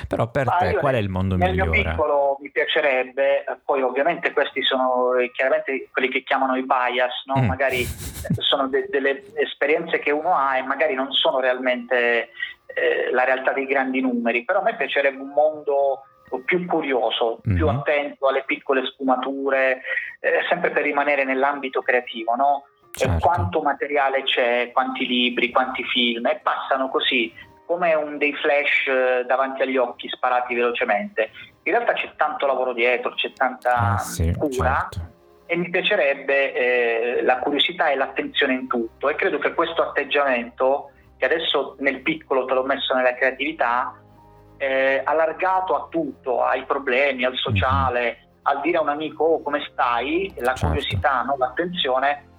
Però 0.09 0.31
per 0.31 0.47
Ma 0.47 0.57
te 0.57 0.77
qual 0.77 0.95
è 0.95 0.99
il 0.99 1.09
mondo 1.09 1.37
nel 1.37 1.51
migliore? 1.51 1.71
Nel 1.71 1.81
mio 1.81 1.91
piccolo 1.91 2.37
mi 2.41 2.51
piacerebbe, 2.51 3.45
poi 3.65 3.83
ovviamente 3.83 4.33
questi 4.33 4.63
sono 4.63 5.13
chiaramente 5.33 5.89
quelli 5.93 6.09
che 6.09 6.23
chiamano 6.23 6.57
i 6.57 6.65
bias, 6.65 7.25
no? 7.27 7.43
mm. 7.43 7.47
magari 7.47 7.85
sono 8.39 8.69
de- 8.69 8.87
delle 8.89 9.23
esperienze 9.35 9.99
che 9.99 10.11
uno 10.11 10.35
ha 10.35 10.57
e 10.57 10.63
magari 10.63 10.95
non 10.95 11.13
sono 11.13 11.41
realmente 11.41 12.31
eh, 12.75 13.11
la 13.13 13.25
realtà 13.25 13.53
dei 13.53 13.67
grandi 13.67 14.01
numeri, 14.01 14.45
però 14.45 14.61
a 14.61 14.63
me 14.63 14.77
piacerebbe 14.77 15.21
un 15.21 15.33
mondo 15.35 16.05
più 16.45 16.65
curioso, 16.67 17.41
mm-hmm. 17.47 17.57
più 17.57 17.69
attento 17.69 18.29
alle 18.29 18.45
piccole 18.45 18.87
sfumature, 18.87 19.83
eh, 20.21 20.45
sempre 20.49 20.71
per 20.71 20.83
rimanere 20.83 21.25
nell'ambito 21.25 21.83
creativo, 21.83 22.35
no? 22.35 22.65
Certo. 22.95 23.27
quanto 23.27 23.63
materiale 23.63 24.23
c'è, 24.23 24.71
quanti 24.71 25.07
libri, 25.07 25.51
quanti 25.51 25.83
film, 25.85 26.27
e 26.27 26.41
passano 26.43 26.91
così 26.91 27.33
come 27.73 27.95
un 27.95 28.19
dei 28.19 28.35
flash 28.35 28.87
eh, 28.87 29.25
davanti 29.25 29.63
agli 29.63 29.79
occhi 29.79 30.07
sparati 30.09 30.55
velocemente. 30.55 31.31
In 31.63 31.73
realtà 31.73 31.95
c'è 31.95 32.13
tanto 32.17 32.47
lavoro 32.47 32.75
dietro, 32.75 33.15
c'è 33.15 33.33
tanta 33.33 33.95
ah, 33.95 33.99
sì, 33.99 34.31
cura 34.37 34.89
certo. 34.91 35.13
e 35.47 35.57
mi 35.57 35.71
piacerebbe 35.71 36.53
eh, 36.53 37.23
la 37.23 37.39
curiosità 37.39 37.89
e 37.89 37.97
l'attenzione 37.97 38.53
in 38.53 38.67
tutto 38.67 39.09
e 39.09 39.15
credo 39.15 39.39
che 39.39 39.55
questo 39.55 39.83
atteggiamento, 39.83 40.91
che 41.17 41.25
adesso 41.25 41.77
nel 41.79 42.03
piccolo 42.03 42.45
te 42.45 42.53
l'ho 42.53 42.65
messo 42.65 42.95
nella 42.95 43.15
creatività, 43.15 43.99
eh, 44.59 45.01
allargato 45.03 45.75
a 45.75 45.87
tutto, 45.89 46.45
ai 46.45 46.65
problemi, 46.65 47.25
al 47.25 47.37
sociale, 47.37 48.03
mm-hmm. 48.03 48.41
al 48.43 48.61
dire 48.61 48.77
a 48.77 48.83
un 48.83 48.91
amico 48.91 49.25
oh, 49.25 49.43
come 49.43 49.67
stai, 49.73 50.31
la 50.41 50.53
certo. 50.53 50.67
curiosità, 50.67 51.23
no? 51.23 51.37
l'attenzione, 51.39 52.32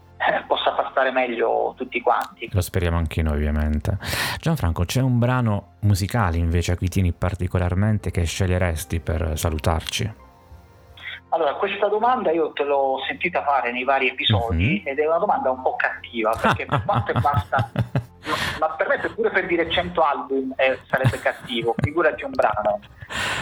possa 0.48 0.74
far 0.76 0.90
stare 0.92 1.12
meglio 1.12 1.74
tutti 1.78 2.02
quanti. 2.02 2.50
Lo 2.52 2.62
speriamo 2.62 2.98
anche 2.98 3.22
noi 3.22 3.36
ovviamente. 3.36 3.98
Gianfranco, 4.40 4.86
c'è 4.86 5.02
un 5.02 5.20
brano 5.20 5.76
musicale 5.82 6.38
invece 6.38 6.74
a 6.74 6.78
cui 6.78 6.88
tieni 6.88 7.12
particolarmente 7.12 8.12
che 8.12 8.24
sceglieresti 8.24 9.00
per 9.00 9.38
salutarci? 9.38 10.22
Allora, 11.30 11.56
questa 11.56 11.88
domanda 11.88 12.32
io 12.32 12.52
te 12.52 12.64
l'ho 12.64 12.98
sentita 13.08 13.44
fare 13.44 13.72
nei 13.72 13.84
vari 13.84 14.08
episodi 14.08 14.66
mm-hmm. 14.66 14.88
ed 14.88 15.00
è 15.00 15.08
una 15.08 15.18
domanda 15.18 15.50
un 15.50 15.64
po' 15.64 15.76
cattiva 15.76 16.32
perché 16.40 16.66
per 16.66 16.84
quanto 16.86 17.12
è 17.12 17.20
basta, 17.20 17.72
ma 18.60 18.70
per 18.78 18.88
me 18.88 19.00
pure 19.10 19.32
per 19.32 19.48
dire 19.48 19.68
100 19.68 20.02
album 20.02 20.54
eh, 20.58 20.80
sarebbe 20.88 21.20
cattivo, 21.20 21.74
figurati 21.82 22.24
un 22.24 22.32
brano. 22.34 22.80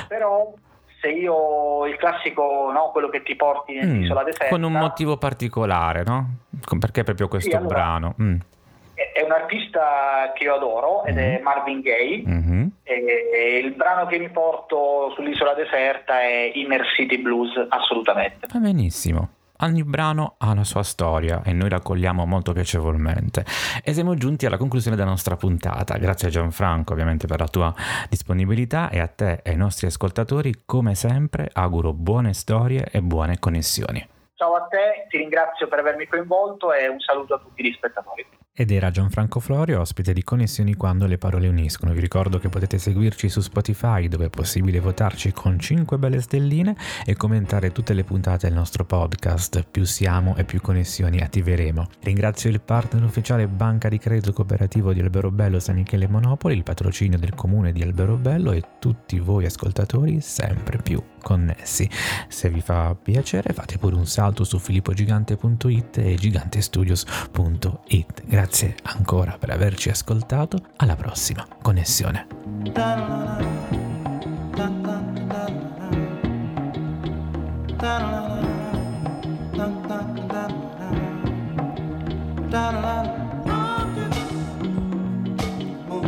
Però 0.08 0.54
se 1.02 1.10
io 1.10 1.88
il 1.88 1.98
classico, 1.98 2.72
no, 2.72 2.92
quello 2.92 3.10
che 3.10 3.24
ti 3.24 3.36
porti 3.36 3.74
nell'isola 3.74 4.22
mm, 4.22 4.26
deserta. 4.26 4.48
Con 4.50 4.64
un 4.64 4.74
motivo 4.74 5.18
particolare, 5.18 6.04
no? 6.04 6.38
Perché 6.80 7.04
proprio 7.04 7.28
questo 7.28 7.50
sì, 7.50 7.56
allora, 7.56 7.74
brano? 7.74 8.16
Mm. 8.22 8.36
È 8.94 9.24
un 9.24 9.32
artista 9.32 10.32
che 10.36 10.44
io 10.44 10.56
adoro 10.56 11.04
ed 11.06 11.16
mm-hmm. 11.16 11.36
è 11.36 11.42
Marvin 11.42 11.82
Gaye. 11.82 12.24
Mm-hmm. 12.28 12.68
E 12.84 13.62
il 13.64 13.72
brano 13.74 14.06
che 14.06 14.20
mi 14.20 14.30
porto 14.30 15.12
sull'isola 15.16 15.56
deserta 15.56 16.22
è 16.22 16.52
Inner 16.54 16.86
City 16.96 17.18
Blues, 17.18 17.52
assolutamente. 17.70 18.48
Va 18.52 18.60
benissimo. 18.60 19.30
Ogni 19.64 19.84
brano 19.84 20.36
ha 20.40 20.50
una 20.50 20.64
sua 20.64 20.82
storia 20.82 21.44
e 21.44 21.54
noi 21.54 21.70
la 21.70 21.76
accogliamo 21.76 22.26
molto 22.26 22.52
piacevolmente. 22.52 23.46
E 23.84 23.94
siamo 23.94 24.16
giunti 24.16 24.48
alla 24.48 24.58
conclusione 24.58 24.96
della 24.96 25.10
nostra 25.10 25.36
puntata. 25.36 25.98
Grazie 25.98 26.30
a 26.30 26.32
Gianfranco 26.32 26.94
ovviamente 26.94 27.28
per 27.28 27.40
la 27.40 27.48
tua 27.48 27.72
disponibilità 28.10 28.90
e 28.90 29.00
a 29.00 29.08
te 29.08 29.42
e 29.44 29.52
ai 29.52 29.58
nostri 29.58 29.86
ascoltatori 29.86 30.64
come 30.66 30.96
sempre 30.96 31.48
auguro 31.54 31.94
buone 31.94 32.34
storie 32.34 32.88
e 32.92 33.02
buone 33.02 33.38
connessioni. 33.38 34.04
Ciao 34.34 34.56
a 34.56 34.62
te, 34.62 35.06
ti 35.10 35.18
ringrazio 35.18 35.68
per 35.68 35.78
avermi 35.78 36.08
coinvolto 36.08 36.74
e 36.74 36.88
un 36.88 37.00
saluto 37.00 37.36
a 37.36 37.38
tutti 37.38 37.64
gli 37.64 37.72
spettatori. 37.72 38.41
Ed 38.54 38.70
era 38.70 38.92
Gianfranco 38.92 39.40
Florio, 39.40 39.80
ospite 39.80 40.12
di 40.12 40.24
Connessioni 40.24 40.74
quando 40.74 41.06
le 41.06 41.18
parole 41.18 41.48
uniscono. 41.48 41.94
Vi 41.94 42.02
ricordo 42.02 42.38
che 42.38 42.50
potete 42.50 42.80
seguirci 42.80 43.30
su 43.30 43.40
Spotify 43.40 44.10
dove 44.10 44.26
è 44.26 44.30
possibile 44.30 44.82
votarci 44.82 45.32
con 45.32 45.58
5 45.58 45.98
belle 45.98 46.20
stelline 46.20 46.76
e 47.06 47.16
commentare 47.16 47.72
tutte 47.72 47.94
le 47.94 48.04
puntate 48.04 48.48
del 48.48 48.58
nostro 48.58 48.84
podcast. 48.84 49.66
Più 49.72 49.86
siamo 49.86 50.36
e 50.36 50.44
più 50.44 50.60
connessioni 50.60 51.22
attiveremo. 51.22 51.88
Ringrazio 52.02 52.50
il 52.50 52.60
partner 52.60 53.06
ufficiale 53.06 53.48
Banca 53.48 53.88
di 53.88 53.98
Credito 53.98 54.34
Cooperativo 54.34 54.92
di 54.92 55.00
Alberobello 55.00 55.58
San 55.58 55.76
Michele 55.76 56.10
Monopoli, 56.10 56.54
il 56.54 56.64
patrocinio 56.64 57.18
del 57.18 57.34
comune 57.34 57.72
di 57.72 57.82
Alberobello 57.82 58.52
e 58.52 58.64
tutti 58.80 59.18
voi 59.20 59.46
ascoltatori 59.46 60.20
sempre 60.20 60.80
più 60.80 61.02
connessi. 61.22 61.90
Se 62.28 62.50
vi 62.50 62.60
fa 62.60 62.98
piacere 63.02 63.54
fate 63.54 63.78
pure 63.78 63.96
un 63.96 64.06
salto 64.06 64.44
su 64.44 64.60
filippogigante.it 64.60 66.00
e 66.00 66.16
gigantestudios.it. 66.16 68.24
Grazie 68.26 68.41
ancora 68.84 69.38
per 69.40 69.50
averci 69.52 69.90
ascoltato, 69.90 70.58
alla 70.78 70.96
prossima 70.96 71.48
connessione. 71.62 72.28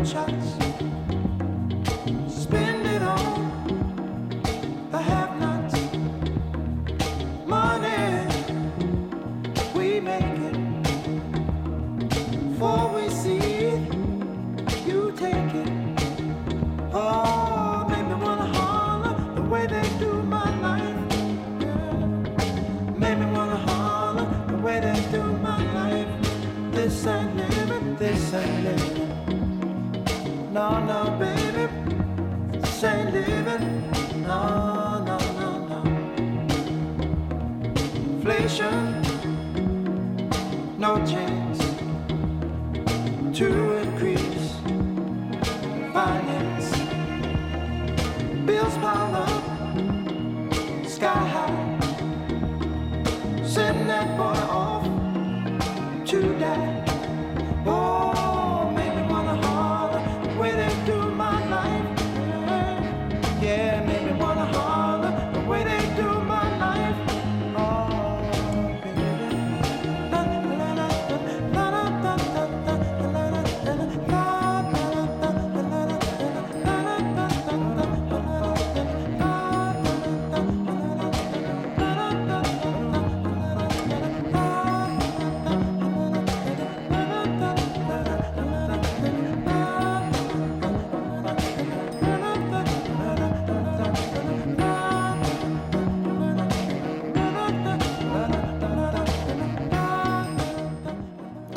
Shots. 0.03 0.62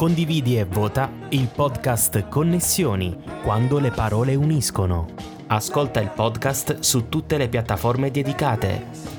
Condividi 0.07 0.57
e 0.57 0.65
vota 0.65 1.11
il 1.31 1.49
podcast 1.53 2.29
Connessioni, 2.29 3.17
quando 3.43 3.81
le 3.81 3.91
parole 3.91 4.37
uniscono. 4.37 5.09
Ascolta 5.49 6.01
il 6.01 6.13
podcast 6.15 6.79
su 6.79 7.09
tutte 7.09 7.37
le 7.37 7.49
piattaforme 7.49 8.13
dedicate. 8.13 9.16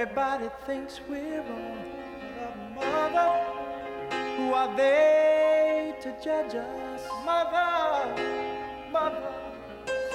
Everybody 0.00 0.48
thinks 0.64 0.98
we're 1.10 1.42
wrong. 1.42 1.76
Mother, 2.74 3.10
mother, 3.12 3.44
who 4.38 4.54
are 4.54 4.74
they 4.74 5.94
to 6.00 6.16
judge 6.24 6.54
us? 6.54 7.02
Mother, 7.22 8.08
mother, 8.90 9.34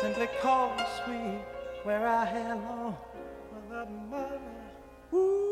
simply 0.02 0.28
cause 0.41 0.82
we 1.08 1.38
wear 1.86 2.08
our 2.08 2.26
hair 2.26 2.56
long. 2.56 2.98
Mother, 3.69 3.86
mother. 4.10 5.44